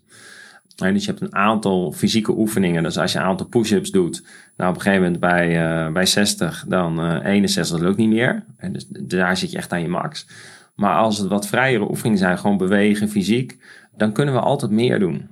En 0.77 0.93
dus 0.93 1.05
je 1.05 1.09
hebt 1.09 1.21
een 1.21 1.35
aantal 1.35 1.91
fysieke 1.91 2.31
oefeningen. 2.37 2.83
Dus 2.83 2.97
als 2.97 3.11
je 3.11 3.19
een 3.19 3.25
aantal 3.25 3.47
push-ups 3.47 3.91
doet, 3.91 4.23
nou 4.57 4.69
op 4.69 4.75
een 4.75 4.81
gegeven 4.81 5.03
moment 5.03 5.19
bij, 5.19 5.85
uh, 5.85 5.93
bij 5.93 6.05
60, 6.05 6.65
dan 6.67 7.05
uh, 7.05 7.25
61, 7.25 7.77
dat 7.77 7.87
lukt 7.87 7.97
niet 7.97 8.09
meer. 8.09 8.45
En 8.57 8.73
dus 8.73 8.87
daar 8.87 9.37
zit 9.37 9.51
je 9.51 9.57
echt 9.57 9.71
aan 9.71 9.81
je 9.81 9.87
max. 9.87 10.27
Maar 10.75 10.95
als 10.95 11.17
het 11.17 11.27
wat 11.27 11.47
vrijere 11.47 11.89
oefeningen 11.89 12.17
zijn, 12.17 12.37
gewoon 12.37 12.57
bewegen, 12.57 13.09
fysiek, 13.09 13.63
dan 13.95 14.11
kunnen 14.11 14.33
we 14.33 14.39
altijd 14.39 14.71
meer 14.71 14.99
doen. 14.99 15.29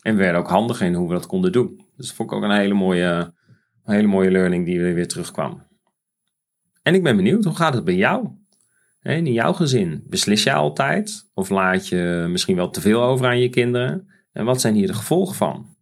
En 0.00 0.16
we 0.16 0.22
werden 0.22 0.40
ook 0.40 0.48
handig 0.48 0.80
in 0.80 0.94
hoe 0.94 1.08
we 1.08 1.14
dat 1.14 1.26
konden 1.26 1.52
doen. 1.52 1.76
Dus 1.96 2.06
dat 2.06 2.16
vond 2.16 2.30
ik 2.30 2.36
ook 2.36 2.42
een 2.42 2.56
hele 2.56 2.74
mooie, 2.74 3.32
een 3.84 3.94
hele 3.94 4.06
mooie 4.06 4.30
learning 4.30 4.64
die 4.64 4.80
weer 4.80 5.08
terugkwam. 5.08 5.62
En 6.84 6.94
ik 6.94 7.02
ben 7.02 7.16
benieuwd, 7.16 7.44
hoe 7.44 7.54
gaat 7.54 7.74
het 7.74 7.84
bij 7.84 7.94
jou? 7.94 8.28
In 9.02 9.32
jouw 9.32 9.52
gezin, 9.52 10.04
beslis 10.06 10.42
jij 10.42 10.54
altijd? 10.54 11.30
Of 11.34 11.48
laat 11.48 11.88
je 11.88 12.26
misschien 12.28 12.56
wel 12.56 12.70
te 12.70 12.80
veel 12.80 13.02
over 13.02 13.26
aan 13.26 13.38
je 13.38 13.48
kinderen? 13.48 14.08
En 14.32 14.44
wat 14.44 14.60
zijn 14.60 14.74
hier 14.74 14.86
de 14.86 14.94
gevolgen 14.94 15.34
van? 15.34 15.76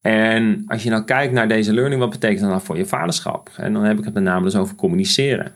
En 0.00 0.64
als 0.66 0.82
je 0.82 0.90
nou 0.90 1.04
kijkt 1.04 1.32
naar 1.32 1.48
deze 1.48 1.72
learning, 1.72 2.00
wat 2.00 2.10
betekent 2.10 2.40
dat 2.40 2.48
nou 2.48 2.62
voor 2.62 2.76
je 2.76 2.86
vaderschap? 2.86 3.50
En 3.56 3.72
dan 3.72 3.84
heb 3.84 3.98
ik 3.98 4.04
het 4.04 4.14
met 4.14 4.22
name 4.22 4.44
dus 4.44 4.56
over 4.56 4.74
communiceren. 4.74 5.54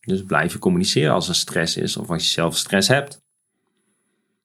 Dus 0.00 0.24
blijf 0.24 0.52
je 0.52 0.58
communiceren 0.58 1.12
als 1.12 1.28
er 1.28 1.34
stress 1.34 1.76
is 1.76 1.96
of 1.96 2.10
als 2.10 2.24
je 2.24 2.30
zelf 2.30 2.56
stress 2.56 2.88
hebt. 2.88 3.20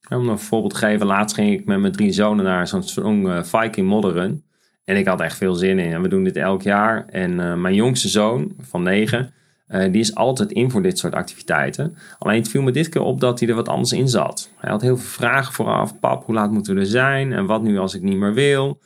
Om 0.09 0.29
een 0.29 0.39
voorbeeld 0.39 0.73
te 0.73 0.79
geven, 0.79 1.05
laatst 1.05 1.35
ging 1.35 1.59
ik 1.59 1.65
met 1.65 1.79
mijn 1.79 1.93
drie 1.93 2.11
zonen 2.11 2.45
naar 2.45 2.67
zo'n 2.67 3.25
uh, 3.25 3.43
Viking 3.43 3.87
modderrun. 3.87 4.43
En 4.87 4.95
ik 4.95 5.07
had 5.07 5.21
echt 5.21 5.37
veel 5.37 5.53
zin 5.53 5.79
in. 5.79 5.93
En 5.93 6.01
we 6.01 6.07
doen 6.07 6.23
dit 6.23 6.35
elk 6.35 6.61
jaar. 6.61 7.05
En 7.09 7.31
uh, 7.31 7.53
mijn 7.53 7.73
jongste 7.73 8.07
zoon 8.07 8.55
van 8.59 8.83
negen, 8.83 9.33
uh, 9.69 9.91
die 9.91 10.01
is 10.01 10.15
altijd 10.15 10.51
in 10.51 10.71
voor 10.71 10.81
dit 10.81 10.97
soort 10.97 11.13
activiteiten. 11.13 11.97
Alleen 12.19 12.39
het 12.39 12.49
viel 12.49 12.61
me 12.61 12.71
dit 12.71 12.89
keer 12.89 13.01
op 13.01 13.19
dat 13.19 13.39
hij 13.39 13.49
er 13.49 13.55
wat 13.55 13.69
anders 13.69 13.91
in 13.91 14.07
zat. 14.07 14.51
Hij 14.57 14.69
had 14.69 14.81
heel 14.81 14.97
veel 14.97 15.09
vragen 15.09 15.53
vooraf. 15.53 15.99
Pap, 15.99 16.25
hoe 16.25 16.35
laat 16.35 16.51
moeten 16.51 16.73
we 16.73 16.79
er 16.79 16.85
zijn? 16.85 17.33
En 17.33 17.45
wat 17.45 17.61
nu 17.61 17.77
als 17.77 17.93
ik 17.93 18.01
niet 18.01 18.17
meer 18.17 18.33
wil? 18.33 18.79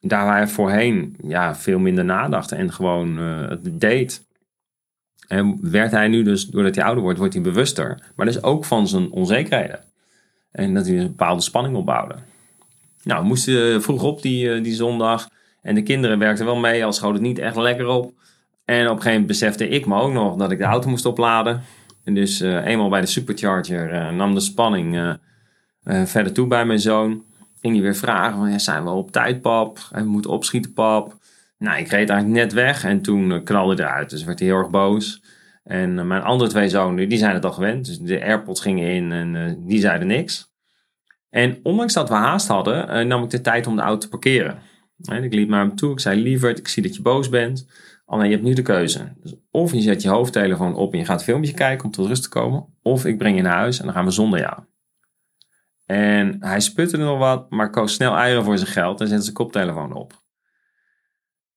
Daar 0.00 0.24
waar 0.24 0.36
hij 0.36 0.48
voorheen 0.48 1.16
ja, 1.22 1.54
veel 1.54 1.78
minder 1.78 2.04
nadacht 2.04 2.52
en 2.52 2.72
gewoon 2.72 3.16
het 3.16 3.80
deed. 3.80 4.26
En 5.28 5.58
werd 5.70 5.90
hij 5.90 6.08
nu 6.08 6.22
dus, 6.22 6.46
doordat 6.46 6.74
hij 6.74 6.84
ouder 6.84 7.02
wordt, 7.02 7.18
wordt 7.18 7.34
hij 7.34 7.42
bewuster. 7.42 8.02
Maar 8.16 8.26
dus 8.26 8.42
ook 8.42 8.64
van 8.64 8.88
zijn 8.88 9.10
onzekerheden. 9.10 9.80
En 10.50 10.74
dat 10.74 10.86
hij 10.86 10.98
een 10.98 11.06
bepaalde 11.06 11.42
spanning 11.42 11.76
opbouwde. 11.76 12.14
Nou, 13.08 13.20
we 13.20 13.26
moesten 13.26 13.82
vroeg 13.82 14.02
op 14.02 14.22
die, 14.22 14.52
eh, 14.52 14.62
die 14.62 14.74
zondag. 14.74 15.28
En 15.62 15.74
de 15.74 15.82
kinderen 15.82 16.18
werkten 16.18 16.44
wel 16.44 16.56
mee, 16.56 16.84
al 16.84 16.92
schoot 16.92 17.12
het 17.12 17.22
niet 17.22 17.38
echt 17.38 17.56
lekker 17.56 17.86
op. 17.86 18.12
En 18.64 18.80
op 18.80 18.84
een 18.84 18.88
gegeven 18.88 19.10
moment 19.10 19.26
besefte 19.26 19.68
ik 19.68 19.86
me 19.86 20.00
ook 20.00 20.12
nog 20.12 20.36
dat 20.36 20.50
ik 20.50 20.58
de 20.58 20.64
auto 20.64 20.88
moest 20.88 21.06
opladen. 21.06 21.62
En 22.04 22.14
dus 22.14 22.42
uh, 22.42 22.66
eenmaal 22.66 22.88
bij 22.88 23.00
de 23.00 23.06
supercharger 23.06 24.12
nam 24.14 24.34
de 24.34 24.40
spanning 24.40 25.16
verder 25.84 26.32
toe 26.32 26.46
bij 26.46 26.64
mijn 26.64 26.78
zoon. 26.78 27.24
Ging 27.60 27.74
hij 27.74 27.82
weer 27.82 27.94
vragen, 27.96 28.38
van, 28.38 28.50
ja, 28.50 28.58
zijn 28.58 28.84
we 28.84 28.90
op 28.90 29.10
tijd 29.10 29.40
pap? 29.40 29.78
En 29.92 30.02
we 30.02 30.10
moeten 30.10 30.30
opschieten 30.30 30.72
pap. 30.72 31.14
Nou, 31.58 31.78
ik 31.78 31.88
reed 31.88 32.10
eigenlijk 32.10 32.40
net 32.40 32.52
weg 32.52 32.84
en 32.84 33.02
toen 33.02 33.42
knalde 33.44 33.74
hij 33.74 33.84
eruit. 33.84 34.10
Dus 34.10 34.24
werd 34.24 34.38
hij 34.38 34.48
heel 34.48 34.58
erg 34.58 34.70
boos. 34.70 35.22
En 35.64 36.06
mijn 36.06 36.22
andere 36.22 36.50
twee 36.50 36.68
zonen, 36.68 37.08
die 37.08 37.18
zijn 37.18 37.34
het 37.34 37.44
al 37.44 37.52
gewend. 37.52 37.86
Dus 37.86 37.98
de 37.98 38.22
AirPods 38.22 38.60
gingen 38.60 38.90
in 38.90 39.12
en 39.12 39.58
die 39.66 39.80
zeiden 39.80 40.06
niks. 40.06 40.47
En 41.30 41.58
ondanks 41.62 41.92
dat 41.92 42.08
we 42.08 42.14
haast 42.14 42.48
hadden, 42.48 42.88
eh, 42.88 43.06
nam 43.06 43.24
ik 43.24 43.30
de 43.30 43.40
tijd 43.40 43.66
om 43.66 43.76
de 43.76 43.82
auto 43.82 43.98
te 43.98 44.08
parkeren. 44.08 44.58
En 45.02 45.24
ik 45.24 45.34
liep 45.34 45.48
naar 45.48 45.66
hem 45.66 45.76
toe. 45.76 45.92
Ik 45.92 46.00
zei, 46.00 46.22
lieverd, 46.22 46.58
ik 46.58 46.68
zie 46.68 46.82
dat 46.82 46.94
je 46.94 47.02
boos 47.02 47.28
bent. 47.28 47.68
Alleen 48.04 48.26
je 48.26 48.32
hebt 48.32 48.46
nu 48.46 48.54
de 48.54 48.62
keuze. 48.62 49.12
Dus 49.22 49.34
of 49.50 49.72
je 49.72 49.80
zet 49.80 50.02
je 50.02 50.08
hoofdtelefoon 50.08 50.74
op 50.74 50.92
en 50.92 50.98
je 50.98 51.04
gaat 51.04 51.18
een 51.18 51.24
filmpje 51.24 51.54
kijken 51.54 51.84
om 51.84 51.90
tot 51.90 52.06
rust 52.06 52.22
te 52.22 52.28
komen. 52.28 52.66
Of 52.82 53.04
ik 53.04 53.18
breng 53.18 53.36
je 53.36 53.42
naar 53.42 53.56
huis 53.56 53.78
en 53.78 53.84
dan 53.84 53.94
gaan 53.94 54.04
we 54.04 54.10
zonder 54.10 54.40
jou. 54.40 54.62
En 55.86 56.36
hij 56.40 56.60
sputte 56.60 56.96
nog 56.96 57.18
wat, 57.18 57.50
maar 57.50 57.70
koos 57.70 57.92
snel 57.94 58.16
eieren 58.16 58.44
voor 58.44 58.58
zijn 58.58 58.70
geld 58.70 59.00
en 59.00 59.06
zette 59.06 59.22
zijn 59.22 59.34
koptelefoon 59.34 59.92
op. 59.92 60.12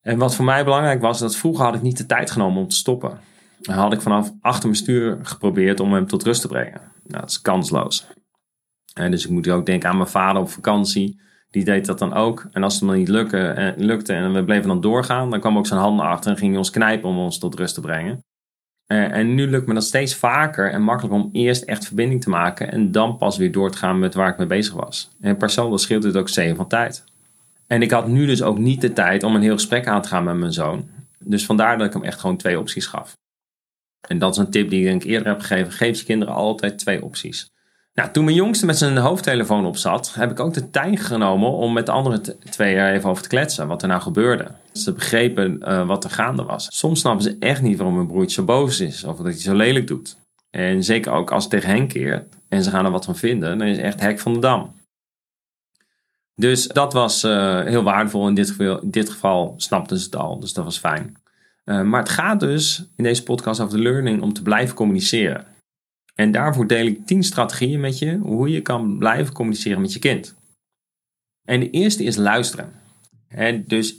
En 0.02 0.18
wat 0.18 0.36
voor 0.36 0.46
mij 0.46 0.64
belangrijk 0.64 1.02
was, 1.02 1.20
dat 1.20 1.36
vroeger 1.36 1.66
had 1.66 1.76
ik 1.76 1.82
niet 1.82 1.98
de 1.98 2.06
tijd 2.06 2.32
genomen 2.32 2.62
om 2.62 2.68
te 2.68 2.76
stoppen. 2.76 3.20
Dan 3.60 3.76
had 3.76 3.94
ik 3.94 4.02
vanaf 4.02 4.32
achter 4.42 4.70
mijn 4.70 4.82
stuur 4.82 5.20
geprobeerd 5.22 5.80
om 5.80 5.94
hem 5.94 6.08
tot 6.08 6.24
rust 6.24 6.42
te 6.42 6.48
brengen. 6.48 6.82
Nou, 7.04 7.22
dat 7.22 7.30
is 7.30 7.42
kansloos. 7.42 8.08
Dus 8.94 9.26
ik 9.26 9.30
moet 9.30 9.50
ook 9.50 9.66
denken 9.66 9.90
aan 9.90 9.98
mijn 9.98 10.10
vader 10.10 10.42
op 10.42 10.50
vakantie. 10.50 11.20
Die 11.50 11.64
deed 11.64 11.86
dat 11.86 12.00
dan 12.00 12.14
ook. 12.14 12.48
En 12.52 12.64
als 12.64 12.80
het 12.80 12.88
dan 12.88 12.98
niet 12.98 13.08
lukte, 13.08 13.38
eh, 13.38 13.78
lukte 13.78 14.14
en 14.14 14.34
we 14.34 14.44
bleven 14.44 14.68
dan 14.68 14.82
doorgaan, 14.82 15.30
dan 15.30 15.40
kwam 15.40 15.58
ook 15.58 15.68
zijn 15.68 15.80
handen 15.80 16.06
achter 16.06 16.32
en 16.32 16.38
ging 16.38 16.50
hij 16.50 16.58
ons 16.58 16.70
knijpen 16.70 17.10
om 17.10 17.18
ons 17.18 17.40
tot 17.40 17.56
rust 17.56 17.74
te 17.74 17.82
brengen. 17.82 18.24
Eh, 18.86 19.12
en 19.12 19.36
nu 19.36 19.48
lukt 19.48 19.68
me 19.68 19.74
dat 19.74 19.84
steeds 19.84 20.16
vaker 20.16 20.72
en 20.72 20.82
makkelijk 20.82 21.14
om 21.14 21.30
eerst 21.32 21.64
echt 21.64 21.86
verbinding 21.86 22.22
te 22.22 22.30
maken 22.30 22.72
en 22.72 22.92
dan 22.92 23.18
pas 23.18 23.38
weer 23.38 23.52
door 23.52 23.72
te 23.72 23.78
gaan 23.78 24.00
met 24.00 24.14
waar 24.14 24.30
ik 24.30 24.38
mee 24.38 24.48
bezig 24.48 24.74
was. 24.74 25.10
En 25.22 25.38
per 25.38 25.50
saldo 25.50 25.78
scheelt 25.78 26.04
het 26.04 26.18
ook 26.18 26.30
zeven 26.30 26.56
van 26.56 26.68
tijd. 26.68 27.04
En 27.68 27.82
ik 27.82 27.92
had 27.92 28.08
nu 28.08 28.26
dus 28.26 28.42
ook 28.42 28.58
niet 28.58 28.82
de 28.82 28.94
tijd 28.94 29.24
om 29.24 29.36
een 29.36 29.42
heel 29.42 29.54
gesprek 29.54 29.88
aan 29.88 30.02
te 30.02 30.08
gaan 30.08 30.24
met 30.24 30.36
mijn 30.36 30.54
zoon. 30.54 30.90
Dus 31.20 31.46
vandaar 31.46 31.78
dat 31.78 31.88
ik 31.88 31.94
hem 31.94 32.04
echt 32.04 32.20
gewoon 32.20 32.38
twee 32.38 32.60
opties 32.60 32.86
gaf. 32.86 33.14
En 34.08 34.18
dat 34.18 34.32
is 34.32 34.38
een 34.38 34.52
tip 34.52 34.70
die 34.70 34.90
ik 34.90 35.04
eerder 35.04 35.28
heb 35.28 35.40
gegeven. 35.40 35.72
Geef 35.72 36.00
je 36.00 36.06
kinderen 36.06 36.34
altijd 36.34 36.78
twee 36.78 37.04
opties. 37.04 37.50
Toen 38.08 38.24
mijn 38.24 38.36
jongste 38.36 38.66
met 38.66 38.78
zijn 38.78 38.98
hoofdtelefoon 38.98 39.66
op 39.66 39.78
zat, 39.78 40.14
heb 40.14 40.32
ik 40.32 40.40
ook 40.40 40.54
de 40.54 40.70
tijd 40.70 41.00
genomen 41.00 41.52
om 41.52 41.74
met 41.74 41.86
de 41.86 41.92
andere 41.92 42.22
twee 42.50 42.76
er 42.76 42.94
even 42.94 43.10
over 43.10 43.24
te 43.24 43.30
kletsen. 43.30 43.68
Wat 43.68 43.82
er 43.82 43.88
nou 43.88 44.02
gebeurde. 44.02 44.48
Ze 44.74 44.94
begrepen 44.94 45.60
uh, 45.62 45.88
wat 45.88 46.04
er 46.04 46.10
gaande 46.10 46.44
was. 46.44 46.68
Soms 46.70 47.00
snappen 47.00 47.24
ze 47.24 47.36
echt 47.40 47.62
niet 47.62 47.78
waarom 47.78 47.98
hun 47.98 48.08
broertje 48.08 48.36
zo 48.36 48.44
boos 48.44 48.80
is 48.80 49.04
of 49.04 49.18
dat 49.18 49.26
hij 49.26 49.34
zo 49.34 49.54
lelijk 49.54 49.88
doet. 49.88 50.18
En 50.50 50.84
zeker 50.84 51.12
ook 51.12 51.32
als 51.32 51.44
het 51.44 51.52
tegen 51.52 51.70
hen 51.70 51.88
keert 51.88 52.36
en 52.50 52.64
ze 52.64 52.70
gaan 52.70 52.86
er 52.86 52.92
wat 52.92 53.06
van 53.06 53.16
vinden, 53.16 53.58
dan 53.58 53.68
is 53.68 53.78
het 53.78 53.86
echt 53.86 54.00
hek 54.00 54.20
van 54.20 54.34
de 54.34 54.40
dam. 54.40 54.74
Dus 56.36 56.68
dat 56.68 56.94
was 56.94 57.24
uh, 57.24 57.60
heel 57.60 57.84
waardevol. 57.84 58.28
In 58.28 58.34
dit, 58.34 58.50
geval, 58.50 58.80
dit 58.84 59.10
geval 59.10 59.54
snapten 59.58 59.98
ze 59.98 60.06
het 60.06 60.16
al, 60.16 60.40
dus 60.40 60.54
dat 60.54 60.64
was 60.64 60.78
fijn. 60.78 61.18
Uh, 61.66 61.82
maar 61.82 62.00
het 62.00 62.10
gaat 62.10 62.40
dus 62.40 62.84
in 62.96 63.04
deze 63.04 63.24
podcast 63.24 63.60
over 63.60 63.78
de 63.78 63.84
learning 63.84 64.22
om 64.22 64.34
te 64.34 64.42
blijven 64.42 64.76
communiceren. 64.76 65.46
En 66.16 66.32
daarvoor 66.32 66.68
deel 66.68 66.86
ik 66.86 67.06
10 67.06 67.24
strategieën 67.24 67.80
met 67.80 68.00
je 68.00 68.18
hoe 68.18 68.50
je 68.50 68.62
kan 68.62 68.98
blijven 68.98 69.34
communiceren 69.34 69.82
met 69.82 69.94
je 69.94 70.00
kind. 70.00 70.36
En 71.44 71.60
de 71.60 71.70
eerste 71.70 72.04
is 72.04 72.16
luisteren. 72.16 72.72
En 73.28 73.64
dus 73.68 73.96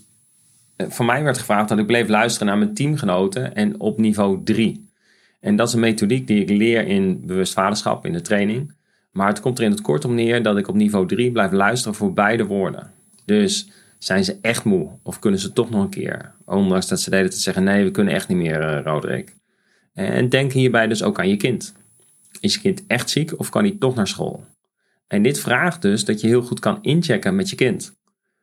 eh, 0.76 0.90
voor 0.90 1.04
mij 1.04 1.22
werd 1.22 1.38
gevraagd 1.38 1.68
dat 1.68 1.78
ik 1.78 1.86
bleef 1.86 2.08
luisteren 2.08 2.46
naar 2.46 2.58
mijn 2.58 2.74
teamgenoten 2.74 3.54
en 3.54 3.80
op 3.80 3.98
niveau 3.98 4.40
3. 4.44 4.90
En 5.40 5.56
dat 5.56 5.68
is 5.68 5.74
een 5.74 5.80
methodiek 5.80 6.26
die 6.26 6.42
ik 6.42 6.48
leer 6.48 6.86
in 6.86 7.26
bewust 7.26 7.52
vaderschap 7.52 8.06
in 8.06 8.12
de 8.12 8.20
training. 8.20 8.74
Maar 9.12 9.28
het 9.28 9.40
komt 9.40 9.58
er 9.58 9.64
in 9.64 9.70
het 9.70 9.80
kort 9.80 10.04
om 10.04 10.14
neer 10.14 10.42
dat 10.42 10.56
ik 10.56 10.68
op 10.68 10.74
niveau 10.74 11.06
3 11.06 11.32
blijf 11.32 11.52
luisteren 11.52 11.94
voor 11.94 12.12
beide 12.12 12.46
woorden. 12.46 12.90
Dus 13.24 13.70
zijn 13.98 14.24
ze 14.24 14.38
echt 14.40 14.64
moe 14.64 14.88
of 15.02 15.18
kunnen 15.18 15.40
ze 15.40 15.52
toch 15.52 15.70
nog 15.70 15.82
een 15.82 15.90
keer? 15.90 16.32
Ondanks 16.44 16.88
dat 16.88 17.00
ze 17.00 17.10
deden 17.10 17.30
te 17.30 17.40
zeggen 17.40 17.64
nee, 17.64 17.84
we 17.84 17.90
kunnen 17.90 18.14
echt 18.14 18.28
niet 18.28 18.38
meer, 18.38 18.60
uh, 18.60 18.84
Roderick. 18.84 19.36
En 19.94 20.28
denk 20.28 20.52
hierbij 20.52 20.86
dus 20.86 21.02
ook 21.02 21.18
aan 21.18 21.28
je 21.28 21.36
kind. 21.36 21.74
Is 22.40 22.54
je 22.54 22.60
kind 22.60 22.82
echt 22.86 23.10
ziek 23.10 23.38
of 23.38 23.48
kan 23.48 23.62
hij 23.62 23.76
toch 23.78 23.94
naar 23.94 24.08
school? 24.08 24.44
En 25.06 25.22
dit 25.22 25.40
vraagt 25.40 25.82
dus 25.82 26.04
dat 26.04 26.20
je 26.20 26.26
heel 26.26 26.42
goed 26.42 26.60
kan 26.60 26.78
inchecken 26.82 27.34
met 27.34 27.50
je 27.50 27.56
kind. 27.56 27.92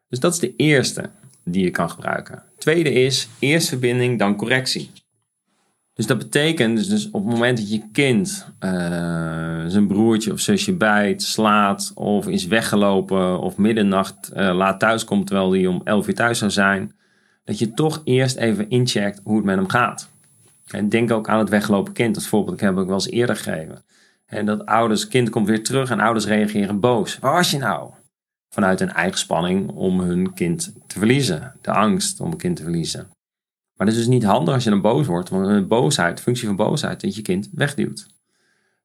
Dus 0.08 0.19
dat 0.19 0.34
is 0.34 0.39
de 0.39 0.55
eerste 0.55 1.10
die 1.43 1.63
je 1.63 1.72
kan 1.72 1.89
gebruiken. 1.89 2.43
Tweede 2.58 2.91
is 2.91 3.27
eerst 3.39 3.67
verbinding, 3.67 4.19
dan 4.19 4.36
correctie. 4.36 4.91
Dus 5.93 6.08
dat 6.08 6.17
betekent 6.17 6.77
dus, 6.77 6.88
dus 6.88 7.10
op 7.10 7.24
het 7.25 7.34
moment 7.34 7.58
dat 7.58 7.72
je 7.72 7.89
kind 7.91 8.48
uh, 8.60 8.72
zijn 9.67 9.88
broertje 9.88 10.31
of 10.31 10.39
zusje 10.39 10.74
bijt, 10.74 11.22
slaat 11.22 11.91
of 11.96 12.27
is 12.27 12.48
weggelopen 12.48 13.39
of 13.39 13.58
middernacht 13.58 14.31
uh, 14.34 14.55
laat 14.55 14.79
thuiskomt 14.79 15.27
terwijl 15.27 15.51
hij 15.51 15.65
om 15.65 15.81
11 15.84 16.08
uur 16.08 16.13
thuis 16.13 16.38
zou 16.38 16.51
zijn, 16.51 16.96
dat 17.43 17.60
je 17.60 17.74
toch 17.74 18.01
eerst 18.03 18.36
even 18.36 18.69
incheckt 18.69 19.22
hoe 19.24 19.36
het 19.36 19.46
met 19.46 19.55
hem 19.55 19.69
gaat. 19.69 20.10
En 20.71 20.89
denk 20.89 21.11
ook 21.11 21.29
aan 21.29 21.39
het 21.39 21.49
weggelopen 21.49 21.93
kind. 21.93 22.15
Dat 22.15 22.25
voorbeeld 22.25 22.59
heb 22.59 22.77
ik 22.77 22.85
wel 22.85 22.93
eens 22.93 23.09
eerder 23.09 23.35
gegeven. 23.35 23.83
En 24.25 24.45
dat 24.45 24.65
ouders, 24.65 25.07
kind 25.07 25.29
komt 25.29 25.47
weer 25.47 25.63
terug 25.63 25.89
en 25.89 25.99
ouders 25.99 26.25
reageren 26.25 26.79
boos. 26.79 27.19
Waar 27.19 27.33
was 27.33 27.51
je 27.51 27.57
nou? 27.57 27.91
Vanuit 28.49 28.81
een 28.81 28.91
eigen 28.91 29.19
spanning 29.19 29.69
om 29.69 29.99
hun 29.99 30.33
kind 30.33 30.73
te 30.88 30.97
verliezen. 30.97 31.55
De 31.61 31.71
angst 31.71 32.19
om 32.19 32.31
een 32.31 32.38
kind 32.38 32.55
te 32.55 32.63
verliezen. 32.63 33.07
Maar 33.75 33.88
het 33.88 33.95
is 33.95 34.03
dus 34.03 34.13
niet 34.13 34.23
handig 34.23 34.53
als 34.53 34.63
je 34.63 34.69
dan 34.69 34.81
boos 34.81 35.07
wordt. 35.07 35.29
Want 35.29 35.47
een 35.47 35.67
boosheid, 35.67 36.21
functie 36.21 36.47
van 36.47 36.55
boosheid, 36.55 37.01
dat 37.01 37.15
je 37.15 37.21
kind 37.21 37.49
wegduwt. 37.51 38.07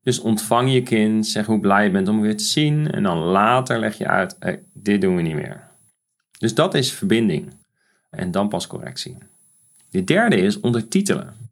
Dus 0.03 0.19
ontvang 0.21 0.73
je 0.73 0.83
kind, 0.83 1.26
zeg 1.26 1.47
hoe 1.47 1.61
blij 1.61 1.85
je 1.85 1.91
bent 1.91 2.09
om 2.09 2.21
weer 2.21 2.37
te 2.37 2.45
zien. 2.45 2.91
En 2.91 3.03
dan 3.03 3.19
later 3.19 3.79
leg 3.79 3.99
je 3.99 4.07
uit, 4.07 4.37
dit 4.73 5.00
doen 5.00 5.17
we 5.17 5.23
niet 5.23 5.35
meer. 5.35 5.69
Dus 6.38 6.55
dat 6.55 6.75
is 6.75 6.93
verbinding. 6.93 7.53
En 8.11 8.31
dan 8.31 8.49
pas 8.49 8.67
correctie. 8.67 9.19
De 9.91 10.05
derde 10.05 10.37
is 10.37 10.61
ondertitelen. 10.61 11.44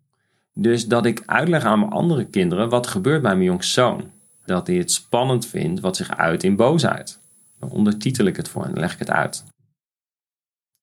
Dus 0.55 0.87
dat 0.87 1.07
ik 1.07 1.23
uitleg 1.27 1.65
aan 1.65 1.79
mijn 1.79 1.91
andere 1.91 2.25
kinderen 2.25 2.69
wat 2.69 2.87
gebeurt 2.87 3.23
bij 3.23 3.35
mijn 3.35 3.47
jongste 3.47 3.73
zoon. 3.73 4.11
Dat 4.45 4.67
hij 4.67 4.77
het 4.77 4.93
spannend 4.93 5.47
vindt 5.47 5.81
wat 5.81 5.97
zich 5.97 6.17
uit 6.17 6.43
in 6.43 6.57
boosheid. 6.57 7.21
Dan 7.59 7.71
ondertitel 7.71 8.27
ik 8.27 8.37
het 8.37 8.49
voor 8.49 8.65
en 8.65 8.79
leg 8.79 8.93
ik 8.93 8.99
het 8.99 9.11
uit. 9.11 9.45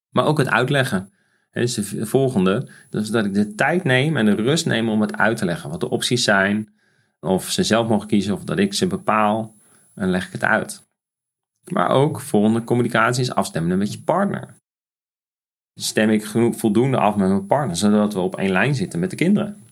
Maar 0.10 0.26
ook 0.26 0.38
het 0.38 0.50
uitleggen. 0.50 1.14
Dus 1.52 1.74
de 1.74 2.06
volgende, 2.06 2.70
dus 2.90 3.10
dat 3.10 3.26
ik 3.26 3.34
de 3.34 3.56
tijd 3.56 3.84
neem 3.84 4.18
en 4.18 4.26
de 4.26 4.36
rust 4.36 4.66
neem 4.66 4.90
om 4.90 5.02
het 5.02 5.18
uit 5.18 5.38
te 5.38 5.46
leggen. 5.46 5.70
Wat 5.70 5.80
de 5.80 5.90
opties 5.90 6.24
zijn, 6.24 6.74
of 7.20 7.50
ze 7.50 7.64
zelf 7.64 7.88
mogen 7.88 8.08
kiezen 8.08 8.34
of 8.34 8.44
dat 8.44 8.60
ik 8.60 8.74
ze 8.74 8.88
bepaal. 8.88 9.56
En 9.96 10.10
leg 10.10 10.26
ik 10.26 10.32
het 10.32 10.44
uit. 10.44 10.88
Maar 11.72 11.90
ook 11.90 12.22
volgende 12.22 12.64
communicatie 12.64 13.22
is 13.22 13.34
afstemmen 13.34 13.78
met 13.78 13.94
je 13.94 14.02
partner 14.02 14.59
stem 15.82 16.10
ik 16.10 16.26
genoeg, 16.26 16.56
voldoende 16.56 16.98
af 16.98 17.16
met 17.16 17.28
mijn 17.28 17.46
partner, 17.46 17.76
zodat 17.76 18.14
we 18.14 18.20
op 18.20 18.36
één 18.36 18.52
lijn 18.52 18.76
zitten 18.76 19.00
met 19.00 19.10
de 19.10 19.16
kinderen. 19.16 19.64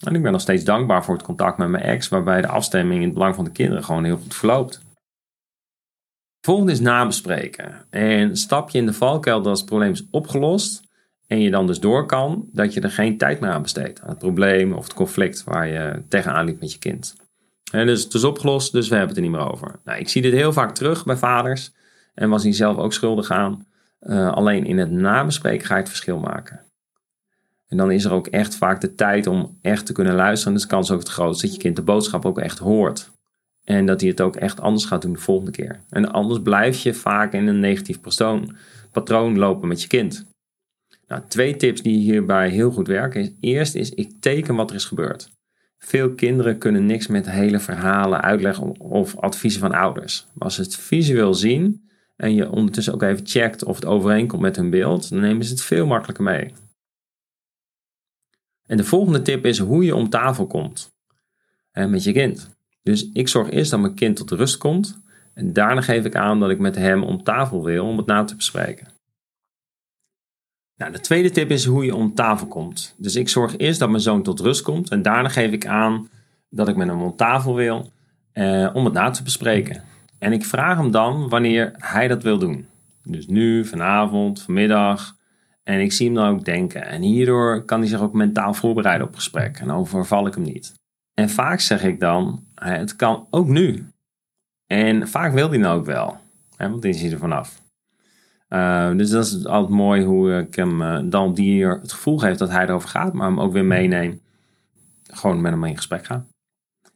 En 0.00 0.14
ik 0.14 0.22
ben 0.22 0.32
nog 0.32 0.40
steeds 0.40 0.64
dankbaar 0.64 1.04
voor 1.04 1.14
het 1.14 1.22
contact 1.22 1.58
met 1.58 1.68
mijn 1.68 1.82
ex, 1.82 2.08
waarbij 2.08 2.40
de 2.40 2.48
afstemming 2.48 2.98
in 2.98 3.04
het 3.04 3.14
belang 3.14 3.34
van 3.34 3.44
de 3.44 3.50
kinderen 3.50 3.84
gewoon 3.84 4.04
heel 4.04 4.16
goed 4.16 4.34
verloopt. 4.34 4.80
Volgende 6.40 6.72
is 6.72 6.80
nabespreken. 6.80 7.86
En 7.90 8.36
stap 8.36 8.70
je 8.70 8.78
in 8.78 8.86
de 8.86 8.92
valkuil 8.92 9.42
dat 9.42 9.56
het 9.56 9.66
probleem 9.66 9.92
is 9.92 10.06
opgelost 10.10 10.82
en 11.26 11.40
je 11.40 11.50
dan 11.50 11.66
dus 11.66 11.80
door 11.80 12.06
kan, 12.06 12.48
dat 12.52 12.74
je 12.74 12.80
er 12.80 12.90
geen 12.90 13.18
tijd 13.18 13.40
meer 13.40 13.50
aan 13.50 13.62
besteedt. 13.62 14.00
Aan 14.00 14.08
het 14.08 14.18
probleem 14.18 14.72
of 14.72 14.84
het 14.84 14.94
conflict 14.94 15.44
waar 15.44 15.66
je 15.66 16.02
tegenaan 16.08 16.44
liep 16.44 16.60
met 16.60 16.72
je 16.72 16.78
kind. 16.78 17.16
En 17.72 17.86
dus 17.86 18.04
het 18.04 18.14
is 18.14 18.24
opgelost, 18.24 18.72
dus 18.72 18.88
we 18.88 18.96
hebben 18.96 19.14
het 19.14 19.24
er 19.24 19.30
niet 19.30 19.38
meer 19.38 19.52
over. 19.52 19.78
Nou, 19.84 19.98
ik 19.98 20.08
zie 20.08 20.22
dit 20.22 20.32
heel 20.32 20.52
vaak 20.52 20.74
terug 20.74 21.04
bij 21.04 21.16
vaders 21.16 21.72
en 22.14 22.30
was 22.30 22.42
hij 22.42 22.52
zelf 22.52 22.76
ook 22.76 22.92
schuldig 22.92 23.30
aan. 23.30 23.65
Uh, 24.00 24.32
alleen 24.32 24.64
in 24.64 24.78
het 24.78 24.90
nabespreken 24.90 25.66
ga 25.66 25.74
je 25.74 25.80
het 25.80 25.88
verschil 25.88 26.18
maken. 26.18 26.66
En 27.68 27.76
dan 27.76 27.90
is 27.90 28.04
er 28.04 28.12
ook 28.12 28.26
echt 28.26 28.56
vaak 28.56 28.80
de 28.80 28.94
tijd 28.94 29.26
om 29.26 29.58
echt 29.62 29.86
te 29.86 29.92
kunnen 29.92 30.14
luisteren. 30.14 30.52
En 30.52 30.58
dus 30.58 30.68
de 30.68 30.74
kans 30.74 30.90
ook 30.90 30.98
het 30.98 31.08
grootst 31.08 31.42
dat 31.42 31.52
je 31.52 31.58
kind 31.58 31.76
de 31.76 31.82
boodschap 31.82 32.24
ook 32.24 32.38
echt 32.38 32.58
hoort. 32.58 33.10
En 33.64 33.86
dat 33.86 34.00
hij 34.00 34.10
het 34.10 34.20
ook 34.20 34.36
echt 34.36 34.60
anders 34.60 34.84
gaat 34.84 35.02
doen 35.02 35.12
de 35.12 35.18
volgende 35.18 35.50
keer. 35.50 35.80
En 35.90 36.12
anders 36.12 36.42
blijf 36.42 36.82
je 36.82 36.94
vaak 36.94 37.32
in 37.32 37.46
een 37.46 37.60
negatief 37.60 38.00
patroon, 38.00 38.56
patroon 38.92 39.38
lopen 39.38 39.68
met 39.68 39.82
je 39.82 39.88
kind. 39.88 40.26
Nou, 41.06 41.22
twee 41.28 41.56
tips 41.56 41.82
die 41.82 41.98
hierbij 41.98 42.48
heel 42.48 42.70
goed 42.70 42.86
werken. 42.86 43.20
Is, 43.20 43.32
eerst 43.40 43.74
is 43.74 43.90
ik 43.90 44.10
teken 44.20 44.54
wat 44.54 44.70
er 44.70 44.76
is 44.76 44.84
gebeurd. 44.84 45.30
Veel 45.78 46.14
kinderen 46.14 46.58
kunnen 46.58 46.86
niks 46.86 47.06
met 47.06 47.30
hele 47.30 47.58
verhalen 47.58 48.22
uitleggen 48.22 48.80
of 48.80 49.16
adviezen 49.16 49.60
van 49.60 49.72
ouders. 49.72 50.26
Maar 50.32 50.44
als 50.44 50.54
ze 50.54 50.62
het 50.62 50.76
visueel 50.76 51.34
zien, 51.34 51.85
en 52.16 52.34
je 52.34 52.50
ondertussen 52.50 52.94
ook 52.94 53.02
even 53.02 53.26
checkt 53.26 53.64
of 53.64 53.74
het 53.74 53.84
overeenkomt 53.84 54.42
met 54.42 54.56
hun 54.56 54.70
beeld, 54.70 55.10
dan 55.10 55.20
nemen 55.20 55.44
ze 55.44 55.52
het 55.52 55.62
veel 55.62 55.86
makkelijker 55.86 56.24
mee. 56.24 56.52
En 58.66 58.76
de 58.76 58.84
volgende 58.84 59.22
tip 59.22 59.46
is 59.46 59.58
hoe 59.58 59.84
je 59.84 59.94
om 59.94 60.08
tafel 60.08 60.46
komt 60.46 60.94
met 61.72 62.04
je 62.04 62.12
kind. 62.12 62.50
Dus 62.82 63.10
ik 63.12 63.28
zorg 63.28 63.50
eerst 63.50 63.70
dat 63.70 63.80
mijn 63.80 63.94
kind 63.94 64.16
tot 64.16 64.30
rust 64.30 64.56
komt 64.56 65.00
en 65.34 65.52
daarna 65.52 65.80
geef 65.80 66.04
ik 66.04 66.16
aan 66.16 66.40
dat 66.40 66.50
ik 66.50 66.58
met 66.58 66.76
hem 66.76 67.02
om 67.02 67.22
tafel 67.22 67.64
wil 67.64 67.86
om 67.86 67.96
het 67.96 68.06
na 68.06 68.24
te 68.24 68.36
bespreken. 68.36 68.86
Nou, 70.76 70.92
de 70.92 71.00
tweede 71.00 71.30
tip 71.30 71.50
is 71.50 71.64
hoe 71.64 71.84
je 71.84 71.94
om 71.94 72.14
tafel 72.14 72.46
komt. 72.46 72.94
Dus 72.98 73.14
ik 73.14 73.28
zorg 73.28 73.56
eerst 73.56 73.78
dat 73.78 73.88
mijn 73.88 74.02
zoon 74.02 74.22
tot 74.22 74.40
rust 74.40 74.62
komt 74.62 74.90
en 74.90 75.02
daarna 75.02 75.28
geef 75.28 75.52
ik 75.52 75.66
aan 75.66 76.08
dat 76.50 76.68
ik 76.68 76.76
met 76.76 76.88
hem 76.88 77.02
om 77.02 77.16
tafel 77.16 77.54
wil 77.54 77.90
eh, 78.32 78.70
om 78.72 78.84
het 78.84 78.94
na 78.94 79.10
te 79.10 79.22
bespreken. 79.22 79.82
En 80.18 80.32
ik 80.32 80.44
vraag 80.44 80.76
hem 80.76 80.90
dan 80.90 81.28
wanneer 81.28 81.72
hij 81.76 82.08
dat 82.08 82.22
wil 82.22 82.38
doen. 82.38 82.66
Dus 83.02 83.26
nu, 83.26 83.64
vanavond, 83.64 84.42
vanmiddag. 84.42 85.16
En 85.62 85.80
ik 85.80 85.92
zie 85.92 86.06
hem 86.06 86.14
dan 86.14 86.28
ook 86.28 86.44
denken. 86.44 86.86
En 86.86 87.02
hierdoor 87.02 87.64
kan 87.64 87.80
hij 87.80 87.88
zich 87.88 88.00
ook 88.00 88.12
mentaal 88.12 88.54
voorbereiden 88.54 89.06
op 89.06 89.14
gesprek. 89.14 89.58
En 89.58 89.70
overval 89.70 90.26
ik 90.26 90.34
hem 90.34 90.42
niet. 90.42 90.74
En 91.14 91.30
vaak 91.30 91.60
zeg 91.60 91.84
ik 91.84 92.00
dan, 92.00 92.44
het 92.54 92.96
kan 92.96 93.26
ook 93.30 93.46
nu. 93.46 93.86
En 94.66 95.08
vaak 95.08 95.32
wil 95.32 95.48
hij 95.48 95.58
nou 95.58 95.78
ook 95.78 95.86
wel, 95.86 96.16
hè, 96.56 96.68
want 96.68 96.82
dan 96.82 96.90
is 96.90 97.00
hij 97.00 97.10
er 97.10 97.18
vanaf. 97.18 97.62
Uh, 98.48 98.96
dus 98.96 99.10
dat 99.10 99.24
is 99.24 99.46
altijd 99.46 99.72
mooi 99.72 100.04
hoe 100.04 100.38
ik 100.38 100.54
hem 100.54 100.82
uh, 100.82 100.98
dan 101.04 101.34
die 101.34 101.66
het 101.66 101.92
gevoel 101.92 102.18
geef 102.18 102.36
dat 102.36 102.50
hij 102.50 102.64
erover 102.64 102.88
gaat, 102.88 103.12
maar 103.12 103.26
hem 103.26 103.40
ook 103.40 103.52
weer 103.52 103.64
meeneem. 103.64 104.20
Gewoon 105.02 105.40
met 105.40 105.52
hem 105.52 105.64
in 105.64 105.76
gesprek 105.76 106.04
gaan. 106.04 106.26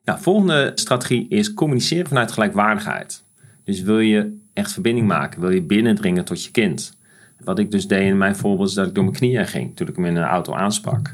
Nou, 0.04 0.20
volgende 0.20 0.72
strategie 0.74 1.28
is 1.28 1.54
communiceren 1.54 2.06
vanuit 2.06 2.32
gelijkwaardigheid. 2.32 3.24
Dus 3.64 3.82
wil 3.82 3.98
je 3.98 4.38
echt 4.52 4.72
verbinding 4.72 5.06
maken, 5.06 5.40
wil 5.40 5.50
je 5.50 5.62
binnendringen 5.62 6.24
tot 6.24 6.44
je 6.44 6.50
kind. 6.50 6.98
Wat 7.44 7.58
ik 7.58 7.70
dus 7.70 7.86
deed 7.86 8.02
in 8.02 8.18
mijn 8.18 8.36
voorbeeld 8.36 8.68
is 8.68 8.74
dat 8.74 8.86
ik 8.86 8.94
door 8.94 9.04
mijn 9.04 9.16
knieën 9.16 9.46
ging 9.46 9.76
toen 9.76 9.88
ik 9.88 9.96
hem 9.96 10.04
in 10.04 10.16
een 10.16 10.22
auto 10.22 10.54
aansprak. 10.54 11.10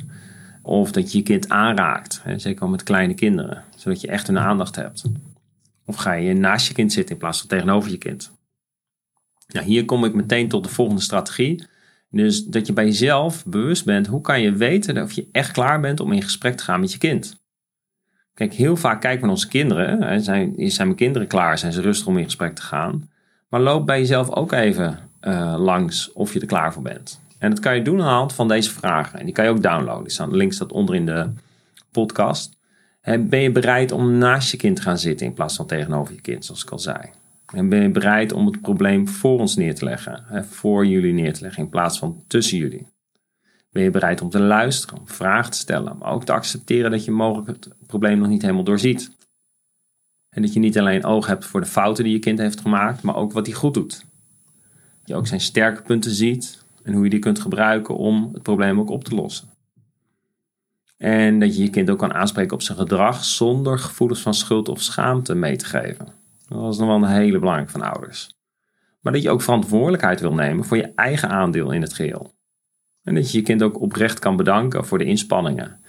Of 0.63 0.93
dat 0.93 1.13
je 1.13 1.19
je 1.19 1.25
kind 1.25 1.49
aanraakt, 1.49 2.21
hè, 2.23 2.39
zeker 2.39 2.63
al 2.63 2.69
met 2.69 2.83
kleine 2.83 3.15
kinderen, 3.15 3.65
zodat 3.77 4.01
je 4.01 4.09
echt 4.09 4.27
hun 4.27 4.39
aandacht 4.39 4.77
hebt. 4.77 5.03
Of 5.85 5.97
ga 5.97 6.13
je 6.13 6.35
naast 6.35 6.69
je 6.69 6.75
kind 6.75 6.93
zitten 6.93 7.15
in 7.15 7.21
plaats 7.21 7.39
van 7.39 7.49
tegenover 7.49 7.91
je 7.91 7.99
kind. 7.99 8.33
Nou, 9.47 9.67
hier 9.67 9.85
kom 9.85 10.05
ik 10.05 10.15
meteen 10.15 10.49
tot 10.49 10.65
de 10.65 10.71
volgende 10.71 11.01
strategie. 11.01 11.65
Dus 12.11 12.45
dat 12.45 12.67
je 12.67 12.73
bij 12.73 12.85
jezelf 12.85 13.45
bewust 13.45 13.85
bent, 13.85 14.07
hoe 14.07 14.21
kan 14.21 14.41
je 14.41 14.53
weten 14.53 15.03
of 15.03 15.13
je 15.13 15.29
echt 15.33 15.51
klaar 15.51 15.81
bent 15.81 16.01
om 16.01 16.13
in 16.13 16.23
gesprek 16.23 16.57
te 16.57 16.63
gaan 16.63 16.81
met 16.81 16.93
je 16.93 16.99
kind? 16.99 17.45
Kijk, 18.37 18.55
heel 18.55 18.77
vaak 18.77 19.01
kijken 19.01 19.21
we 19.21 19.27
naar 19.27 19.35
onze 19.35 19.49
kinderen. 19.49 20.23
Zijn, 20.23 20.55
zijn 20.57 20.87
mijn 20.87 20.99
kinderen 20.99 21.29
klaar? 21.29 21.59
Zijn 21.59 21.73
ze 21.73 21.81
rustig 21.81 22.07
om 22.07 22.19
in 22.19 22.25
gesprek 22.25 22.55
te 22.55 22.63
gaan? 22.63 23.11
Maar 23.49 23.61
loop 23.61 23.87
bij 23.87 23.99
jezelf 23.99 24.31
ook 24.31 24.53
even 24.53 24.99
uh, 25.23 25.55
langs 25.59 26.13
of 26.13 26.33
je 26.33 26.41
er 26.41 26.47
klaar 26.47 26.73
voor 26.73 26.83
bent. 26.83 27.21
En 27.39 27.51
dat 27.51 27.61
kan 27.61 27.75
je 27.75 27.83
doen 27.83 28.01
aan 28.01 28.07
de 28.07 28.13
hand 28.13 28.33
van 28.33 28.49
deze 28.49 28.71
vragen. 28.71 29.19
En 29.19 29.25
die 29.25 29.35
kan 29.35 29.45
je 29.45 29.51
ook 29.51 29.63
downloaden. 29.63 30.11
Staan 30.11 30.37
links 30.37 30.57
staat 30.57 30.73
onder 30.73 30.95
in 30.95 31.07
de 31.07 31.31
podcast. 31.93 32.57
ben 33.21 33.41
je 33.41 33.53
bereid 33.53 33.93
om 33.93 34.19
naast 34.19 34.51
je 34.51 34.57
kind 34.57 34.77
te 34.77 34.83
gaan 34.83 34.99
zitten 34.99 35.27
in 35.27 35.33
plaats 35.33 35.57
van 35.57 35.67
tegenover 35.67 36.15
je 36.15 36.21
kind, 36.21 36.45
zoals 36.45 36.63
ik 36.63 36.71
al 36.71 36.79
zei? 36.79 36.99
En 37.55 37.69
ben 37.69 37.83
je 37.83 37.91
bereid 37.91 38.33
om 38.33 38.47
het 38.47 38.61
probleem 38.61 39.09
voor 39.09 39.39
ons 39.39 39.57
neer 39.57 39.75
te 39.75 39.85
leggen, 39.85 40.45
voor 40.51 40.87
jullie 40.87 41.13
neer 41.13 41.33
te 41.33 41.43
leggen 41.43 41.63
in 41.63 41.69
plaats 41.69 41.99
van 41.99 42.23
tussen 42.27 42.59
jullie? 42.59 42.87
Ben 43.77 43.85
je 43.85 43.91
bereid 43.91 44.21
om 44.21 44.31
te 44.31 44.41
luisteren, 44.41 44.99
om 44.99 45.09
vragen 45.09 45.51
te 45.51 45.59
stellen, 45.59 45.97
maar 45.99 46.13
ook 46.13 46.25
te 46.25 46.33
accepteren 46.33 46.91
dat 46.91 47.05
je 47.05 47.11
mogelijk 47.11 47.47
het 47.49 47.69
probleem 47.87 48.19
nog 48.19 48.29
niet 48.29 48.43
helemaal 48.43 48.65
doorziet? 48.65 49.17
En 50.29 50.43
dat 50.43 50.53
je 50.53 50.61
niet 50.61 50.79
alleen 50.79 51.05
oog 51.05 51.27
hebt 51.27 51.45
voor 51.45 51.61
de 51.61 51.67
fouten 51.67 52.05
die 52.05 52.13
je 52.13 52.19
kind 52.19 52.39
heeft 52.39 52.61
gemaakt, 52.61 53.03
maar 53.03 53.17
ook 53.17 53.33
wat 53.33 53.47
hij 53.47 53.55
goed 53.55 53.75
doet. 53.75 54.05
Dat 54.99 55.09
je 55.09 55.15
ook 55.15 55.27
zijn 55.27 55.41
sterke 55.41 55.83
punten 55.83 56.11
ziet 56.11 56.65
en 56.83 56.93
hoe 56.93 57.05
je 57.05 57.11
die 57.11 57.19
kunt 57.19 57.39
gebruiken 57.39 57.97
om 57.97 58.31
het 58.33 58.43
probleem 58.43 58.81
ook 58.81 58.91
op 58.91 59.05
te 59.05 59.15
lossen. 59.15 59.49
En 60.97 61.39
dat 61.39 61.57
je 61.57 61.63
je 61.63 61.71
kind 61.71 61.91
ook 61.91 61.99
kan 61.99 62.15
aanspreken 62.15 62.55
op 62.55 62.63
zijn 62.63 62.79
gedrag 62.79 63.25
zonder 63.25 63.79
gevoelens 63.79 64.21
van 64.21 64.35
schuld 64.35 64.69
of 64.69 64.83
schaamte 64.83 65.35
mee 65.35 65.57
te 65.57 65.65
geven. 65.65 66.09
Dat 66.49 66.73
is 66.73 66.79
nog 66.79 66.89
wel 66.89 66.97
een 66.97 67.05
hele 67.05 67.39
belangrijke 67.39 67.73
van 67.73 67.83
ouders. 67.83 68.29
Maar 69.01 69.13
dat 69.13 69.23
je 69.23 69.31
ook 69.31 69.43
verantwoordelijkheid 69.43 70.21
wil 70.21 70.35
nemen 70.35 70.65
voor 70.65 70.77
je 70.77 70.93
eigen 70.95 71.29
aandeel 71.29 71.71
in 71.71 71.83
het 71.83 71.93
geheel. 71.93 72.36
En 73.07 73.15
dat 73.15 73.31
je 73.31 73.39
je 73.39 73.45
kind 73.45 73.63
ook 73.63 73.81
oprecht 73.81 74.19
kan 74.19 74.37
bedanken 74.37 74.85
voor 74.85 74.99
de 74.99 75.05
inspanningen, 75.05 75.81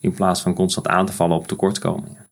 in 0.00 0.14
plaats 0.14 0.42
van 0.42 0.54
constant 0.54 0.88
aan 0.88 1.06
te 1.06 1.12
vallen 1.12 1.36
op 1.36 1.46
tekortkomingen. 1.46 2.28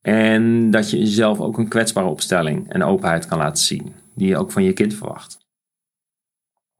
En 0.00 0.70
dat 0.70 0.90
je 0.90 0.98
jezelf 0.98 1.40
ook 1.40 1.58
een 1.58 1.68
kwetsbare 1.68 2.06
opstelling 2.06 2.72
en 2.72 2.82
openheid 2.82 3.26
kan 3.26 3.38
laten 3.38 3.64
zien, 3.64 3.94
die 4.14 4.28
je 4.28 4.36
ook 4.36 4.52
van 4.52 4.62
je 4.62 4.72
kind 4.72 4.94
verwacht. 4.94 5.38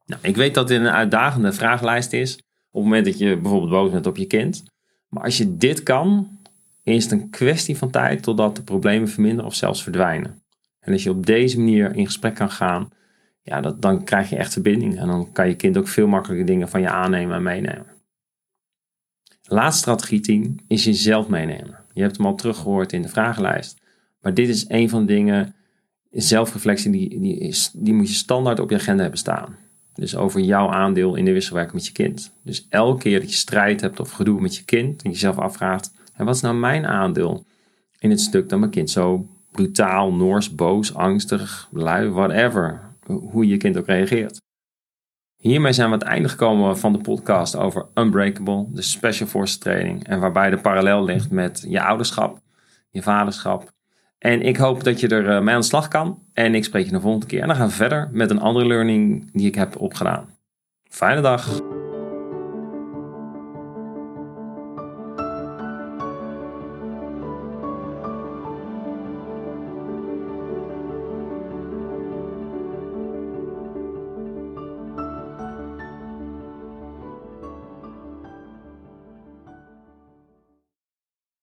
Nou, 0.05 0.21
ik 0.23 0.35
weet 0.35 0.53
dat 0.53 0.67
dit 0.67 0.79
een 0.79 0.87
uitdagende 0.87 1.53
vragenlijst 1.53 2.13
is, 2.13 2.35
op 2.35 2.43
het 2.73 2.83
moment 2.83 3.05
dat 3.05 3.17
je 3.17 3.37
bijvoorbeeld 3.37 3.71
boos 3.71 3.91
bent 3.91 4.07
op 4.07 4.17
je 4.17 4.27
kind. 4.27 4.63
Maar 5.07 5.23
als 5.23 5.37
je 5.37 5.57
dit 5.57 5.83
kan, 5.83 6.39
is 6.83 7.03
het 7.03 7.11
een 7.11 7.29
kwestie 7.29 7.77
van 7.77 7.89
tijd 7.89 8.23
totdat 8.23 8.55
de 8.55 8.63
problemen 8.63 9.09
verminderen 9.09 9.45
of 9.45 9.55
zelfs 9.55 9.83
verdwijnen. 9.83 10.43
En 10.79 10.93
als 10.93 11.03
je 11.03 11.09
op 11.09 11.25
deze 11.25 11.57
manier 11.57 11.95
in 11.95 12.05
gesprek 12.05 12.35
kan 12.35 12.51
gaan, 12.51 12.89
ja, 13.43 13.61
dat, 13.61 13.81
dan 13.81 14.03
krijg 14.03 14.29
je 14.29 14.35
echt 14.35 14.53
verbinding. 14.53 14.99
En 14.99 15.07
dan 15.07 15.31
kan 15.31 15.47
je 15.47 15.55
kind 15.55 15.77
ook 15.77 15.87
veel 15.87 16.07
makkelijker 16.07 16.45
dingen 16.45 16.69
van 16.69 16.81
je 16.81 16.89
aannemen 16.89 17.35
en 17.35 17.43
meenemen. 17.43 17.85
Laatste 19.43 19.81
strategie 19.81 20.19
10 20.19 20.59
is 20.67 20.83
jezelf 20.83 21.27
meenemen. 21.27 21.79
Je 21.93 22.01
hebt 22.01 22.17
hem 22.17 22.25
al 22.25 22.35
teruggehoord 22.35 22.93
in 22.93 23.01
de 23.01 23.09
vragenlijst. 23.09 23.81
Maar 24.21 24.33
dit 24.33 24.49
is 24.49 24.65
een 24.67 24.89
van 24.89 25.05
de 25.05 25.13
dingen, 25.13 25.55
zelfreflectie, 26.11 26.91
die, 26.91 27.19
die, 27.19 27.37
is, 27.37 27.71
die 27.73 27.93
moet 27.93 28.07
je 28.07 28.13
standaard 28.13 28.59
op 28.59 28.69
je 28.69 28.75
agenda 28.75 29.01
hebben 29.01 29.19
staan. 29.19 29.55
Dus 29.93 30.15
over 30.15 30.41
jouw 30.41 30.69
aandeel 30.69 31.15
in 31.15 31.25
de 31.25 31.31
wisselwerking 31.31 31.75
met 31.75 31.85
je 31.85 31.91
kind. 31.91 32.33
Dus 32.43 32.67
elke 32.69 33.01
keer 33.01 33.19
dat 33.19 33.29
je 33.29 33.35
strijd 33.35 33.81
hebt 33.81 33.99
of 33.99 34.11
gedoe 34.11 34.41
met 34.41 34.55
je 34.55 34.63
kind, 34.63 35.03
en 35.03 35.09
jezelf 35.09 35.37
afvraagt, 35.37 35.91
en 36.13 36.25
wat 36.25 36.35
is 36.35 36.41
nou 36.41 36.55
mijn 36.55 36.85
aandeel 36.85 37.45
in 37.99 38.09
het 38.09 38.21
stuk 38.21 38.49
dat 38.49 38.59
mijn 38.59 38.71
kind 38.71 38.89
zo 38.89 39.27
brutaal, 39.51 40.13
noors, 40.13 40.55
boos, 40.55 40.93
angstig, 40.93 41.69
lui, 41.71 42.09
whatever, 42.09 42.92
hoe 43.05 43.47
je 43.47 43.57
kind 43.57 43.77
ook 43.77 43.85
reageert. 43.85 44.41
Hiermee 45.35 45.73
zijn 45.73 45.87
we 45.87 45.93
aan 45.93 45.99
het 45.99 46.09
einde 46.09 46.29
gekomen 46.29 46.77
van 46.77 46.93
de 46.93 46.99
podcast 46.99 47.55
over 47.55 47.85
Unbreakable, 47.93 48.65
de 48.71 48.81
Special 48.81 49.27
Forces 49.27 49.57
training. 49.57 50.07
En 50.07 50.19
waarbij 50.19 50.49
de 50.49 50.57
parallel 50.57 51.03
ligt 51.03 51.31
met 51.31 51.65
je 51.67 51.81
ouderschap, 51.81 52.39
je 52.89 53.01
vaderschap. 53.01 53.71
En 54.17 54.41
ik 54.41 54.57
hoop 54.57 54.83
dat 54.83 54.99
je 54.99 55.07
er 55.07 55.29
eh, 55.29 55.41
mee 55.41 55.53
aan 55.53 55.61
de 55.61 55.67
slag 55.67 55.87
kan. 55.87 56.23
En 56.33 56.55
ik 56.55 56.63
spreek 56.63 56.85
je 56.85 56.91
de 56.91 56.99
volgende 56.99 57.25
keer. 57.25 57.41
En 57.41 57.47
dan 57.47 57.55
gaan 57.55 57.67
we 57.67 57.73
verder 57.73 58.09
met 58.11 58.29
een 58.29 58.39
andere 58.39 58.65
learning 58.65 59.31
die 59.31 59.47
ik 59.47 59.55
heb 59.55 59.79
opgedaan. 59.79 60.29
Fijne 60.89 61.21
dag! 61.21 61.72